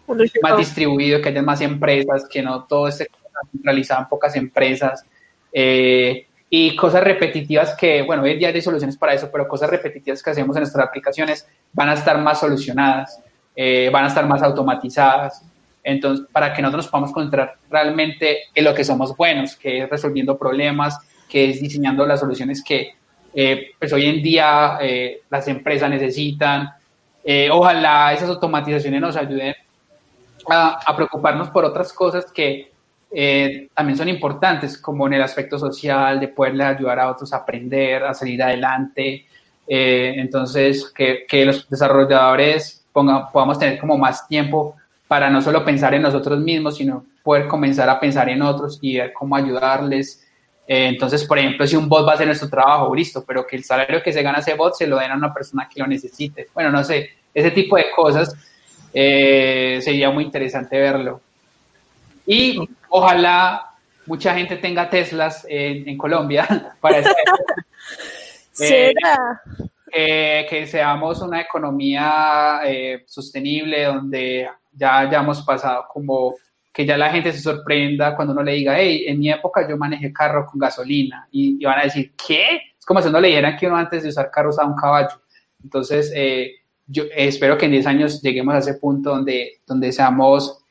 [0.41, 3.09] más distribuido, que haya más empresas, que no todo esté
[3.51, 5.05] centralizado en pocas empresas.
[5.51, 9.69] Eh, y cosas repetitivas que, bueno, hoy en día hay soluciones para eso, pero cosas
[9.69, 13.19] repetitivas que hacemos en nuestras aplicaciones van a estar más solucionadas,
[13.91, 15.43] van a estar más automatizadas.
[15.83, 19.89] Entonces, para que nosotros nos podamos concentrar realmente en lo que somos buenos, que es
[19.89, 20.97] resolviendo problemas,
[21.35, 22.93] que es diseñando las soluciones que
[23.33, 26.69] eh, pues hoy en día eh, las empresas necesitan.
[27.25, 29.53] Eh, ojalá esas automatizaciones nos ayuden
[30.49, 32.71] a, preocuparnos por otras cosas que
[33.73, 38.05] también son importantes, como en el aspecto social, de poderles ayudar a otros a aprender,
[38.05, 39.25] a salir adelante.
[39.67, 44.75] entonces, que, que, los desarrolladores pongan, podamos tener como más tiempo
[45.09, 48.97] para no solo pensar en nosotros mismos, sino poder comenzar a pensar en otros y
[48.97, 50.24] ver cómo ayudarles
[50.67, 53.55] eh, entonces, por ejemplo, si un bot va a hacer nuestro trabajo, listo, pero que
[53.55, 55.87] el salario que se gana ese bot se lo den a una persona que lo
[55.87, 56.47] necesite.
[56.53, 58.35] Bueno, no sé, ese tipo de cosas
[58.93, 61.21] eh, sería muy interesante verlo.
[62.25, 63.73] Y ojalá
[64.07, 66.99] mucha gente tenga Teslas en, Colombia para
[69.93, 72.61] eh, que seamos una economía
[73.05, 76.35] sostenible donde ya, ya hemos pasado como
[76.75, 79.77] que ya la gente se sorprenda cuando uno le diga, hey, en mi época yo
[79.77, 82.59] manejé carro con gasolina y, van a decir, ¿qué?
[82.77, 85.21] Es como si uno le dijeran que uno antes de usar carros a un caballo.
[85.63, 90.65] Entonces, eh, yo espero que en 10 años lleguemos a ese punto donde, donde seamos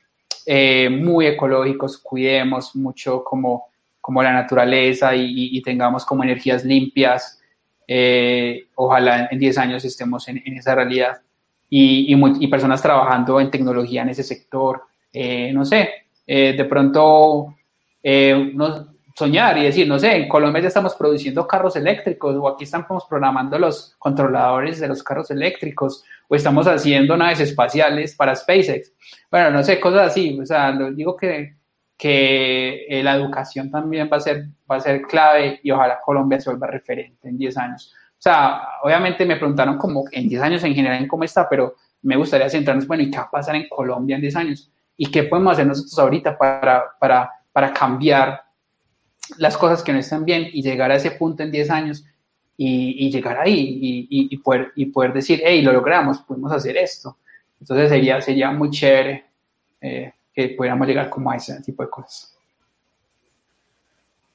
[0.44, 3.68] eh, muy ecológicos, cuidemos mucho como,
[3.98, 7.40] como la naturaleza y, tengamos como energías limpias.
[7.88, 11.22] Eh, ojalá en 10 años estemos en, esa realidad
[11.70, 14.82] y, y, personas trabajando en tecnología en ese sector.
[15.14, 15.88] Eh, no sé,
[16.26, 17.54] de pronto
[19.14, 23.04] soñar y decir, no sé, en Colombia ya estamos produciendo carros eléctricos o aquí estamos
[23.08, 28.92] programando los controladores de los carros eléctricos o estamos haciendo naves espaciales para SpaceX.
[29.30, 30.38] Bueno, no sé, cosas así.
[30.40, 31.54] O sea, digo que,
[31.96, 36.40] que eh, la educación también va a, ser, va a ser clave y ojalá Colombia
[36.40, 37.94] se vuelva referente en 10 años.
[38.18, 41.76] O sea, obviamente me preguntaron como en 10 años en general en cómo está, pero
[42.02, 44.72] me gustaría centrarnos, bueno, ¿y qué va a pasar en Colombia en 10 años?
[44.96, 48.42] ¿Y qué podemos hacer nosotros ahorita para, para, para cambiar
[49.38, 52.04] las cosas que no están bien y llegar a ese punto en 10 años
[52.56, 57.18] y, llegar ahí y, poder, y poder decir, hey, lo logramos, pudimos hacer esto.
[57.60, 59.24] Entonces sería, sería muy chévere
[59.80, 62.36] eh, que pudiéramos llegar como a ese tipo de cosas.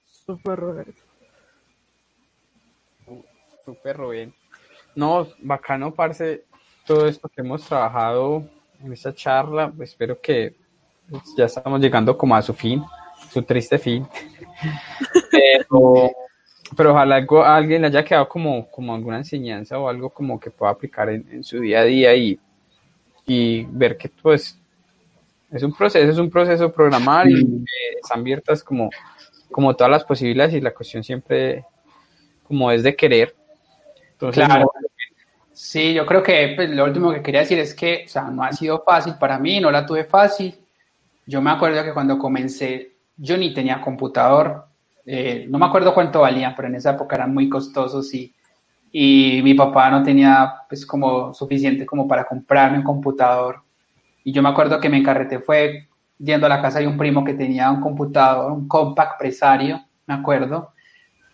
[0.03, 1.01] Súper Roberto.
[3.63, 4.33] Súper Rubén.
[4.95, 6.45] No, bacano, parce,
[6.85, 8.49] todo esto que hemos trabajado
[8.83, 9.71] en esta charla.
[9.79, 10.55] Espero que
[11.09, 12.83] pues, ya estamos llegando como a su fin,
[13.31, 14.07] su triste fin.
[15.31, 16.11] Pero
[16.75, 20.51] pero ojalá algo, alguien le haya quedado como, como alguna enseñanza o algo como que
[20.51, 22.39] pueda aplicar en, su día a día y,
[23.25, 24.59] y, ver que pues
[25.51, 27.65] es un proceso, es un proceso programar y
[28.01, 28.89] están abiertas como,
[29.51, 31.65] como todas las posibilidades y la cuestión siempre
[32.43, 33.35] como es de querer.
[34.17, 34.71] claro.
[35.61, 38.43] Sí, yo creo que pues, lo último que quería decir es que, o sea, no
[38.43, 40.57] ha sido fácil para mí, no la tuve fácil.
[41.25, 44.67] Yo me acuerdo que cuando comencé, yo ni tenía computador,
[45.05, 48.33] eh, no me acuerdo cuánto valían, pero en esa época eran muy costosos y,
[48.93, 53.61] y mi papá no tenía pues como suficiente como para comprarme un computador.
[54.23, 57.25] Y yo me acuerdo que me encarreté fue yendo a la casa de un primo
[57.25, 60.71] que tenía un computador, un compact presario, me acuerdo.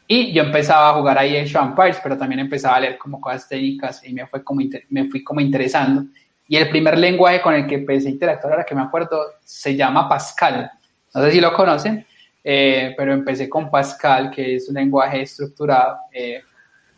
[0.08, 3.48] Y yo empezaba a jugar ahí en Empires, pero también empezaba a leer como cosas
[3.48, 6.06] técnicas y me, fue como me fui como interesando.
[6.48, 9.76] Y el primer lenguaje con el que empecé a interactuar, ahora que me acuerdo, se
[9.76, 10.70] llama Pascal.
[11.14, 12.06] No sé si lo conocen.
[12.48, 16.44] Eh, pero empecé con Pascal, que es un lenguaje estructurado, eh,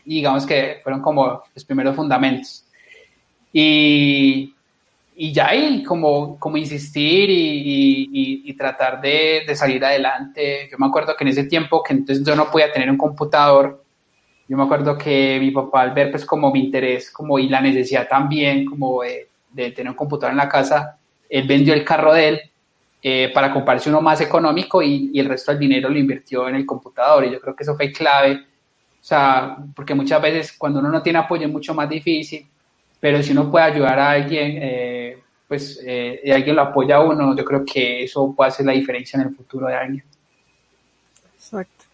[0.04, 2.66] y digamos que fueron como los primeros fundamentos.
[3.54, 4.54] Y,
[5.20, 10.70] y ya ahí como, como insistir y, y, tratar de, de, salir adelante.
[10.72, 13.84] Yo me acuerdo que en ese tiempo que entonces yo no podía tener un computador,
[14.48, 17.62] yo me acuerdo que mi papá al ver pues como mi interés como y la
[17.62, 20.98] necesidad también como de, de tener un computador en la casa,
[21.30, 22.42] él vendió el carro de él
[23.02, 26.66] eh, para comprarse uno más económico y, el resto del dinero lo invirtió en el
[26.66, 27.26] computador.
[27.26, 28.46] Y yo creo que eso fue clave.
[29.00, 32.46] O sea, porque muchas veces cuando uno no tiene apoyo es mucho más difícil,
[33.00, 37.04] pero si uno puede ayudar a alguien, eh, pues, eh, y alguien lo apoya a
[37.04, 40.04] uno, yo creo que eso puede hacer la diferencia en el futuro de alguien.
[41.36, 41.86] Exacto.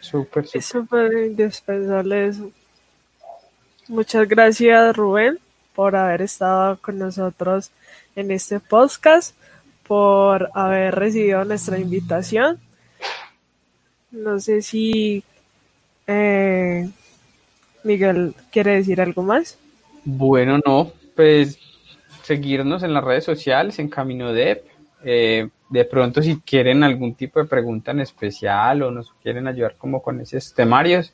[0.00, 2.50] Súper, Es súper indispensable eso.
[3.88, 5.38] Muchas gracias, Rubén,
[5.74, 7.70] por haber estado con nosotros
[8.14, 9.36] en este podcast
[9.86, 12.58] por haber recibido nuestra invitación.
[14.10, 15.22] No sé si
[16.06, 16.88] eh,
[17.84, 19.58] Miguel quiere decir algo más.
[20.08, 21.58] Bueno, no, pues
[22.22, 24.64] seguirnos en las redes sociales, en Camino Dep.
[25.04, 29.74] Eh, de pronto, si quieren algún tipo de pregunta en especial o nos quieren ayudar
[29.76, 31.12] como con esos temarios,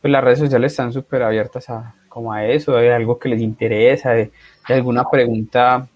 [0.00, 3.40] pues las redes sociales están súper abiertas a, como a eso, de algo que les
[3.40, 4.32] interesa, de
[4.64, 5.86] alguna pregunta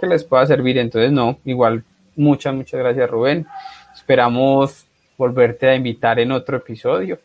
[0.00, 0.78] que les pueda servir.
[0.78, 1.84] Entonces, no, igual,
[2.16, 3.46] muchas, muchas gracias, Rubén.
[3.94, 4.86] Esperamos
[5.18, 7.18] volverte a invitar en otro episodio,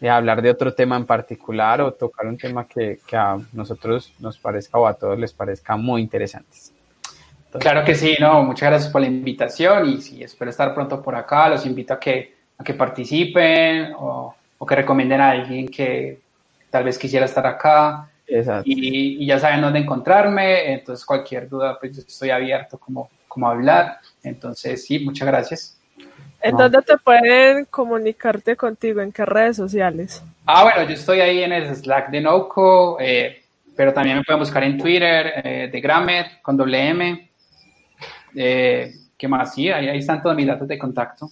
[0.00, 4.38] de hablar de otro tema en particular o tocar un tema que, a nosotros nos
[4.38, 6.56] parezca o a todos les parezca muy interesante.
[7.58, 11.14] claro que sí, no, muchas gracias por la invitación y sí, espero estar pronto por
[11.14, 11.48] acá.
[11.48, 16.20] Los invito a que, a que participen o, o que recomienden a alguien que
[16.70, 18.08] tal vez quisiera estar acá.
[18.64, 23.98] Y, ya saben dónde encontrarme, entonces cualquier duda, pues estoy abierto como, como hablar.
[24.22, 25.79] Entonces, sí, muchas gracias.
[26.42, 29.00] ¿En dónde te pueden comunicarte contigo?
[29.00, 30.22] ¿En qué redes sociales?
[30.46, 33.42] Ah, bueno, yo estoy ahí en el Slack de Noco, eh,
[33.76, 37.30] pero también me pueden buscar en Twitter, eh, de Grammer, con doble M.
[38.34, 39.54] Eh, ¿Qué más?
[39.54, 41.30] Sí, ahí, ahí, están todos mis datos de contacto.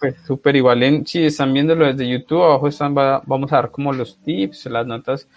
[0.00, 3.92] Pues súper igual, en, si están viéndolo desde YouTube, abajo están, vamos a dar como
[3.92, 5.28] los tips, las notas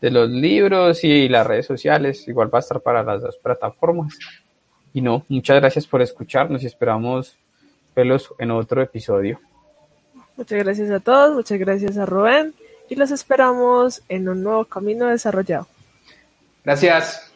[0.00, 2.26] de los libros y las redes sociales.
[2.28, 4.18] Igual va a estar para las dos plataformas.
[4.92, 7.36] Y no, muchas gracias por escucharnos y esperamos
[7.96, 9.40] verlos en otro episodio.
[10.36, 12.54] Muchas gracias a todos, muchas gracias a Rubén
[12.88, 15.66] y los esperamos en un nuevo camino desarrollado.
[16.62, 17.22] Gracias.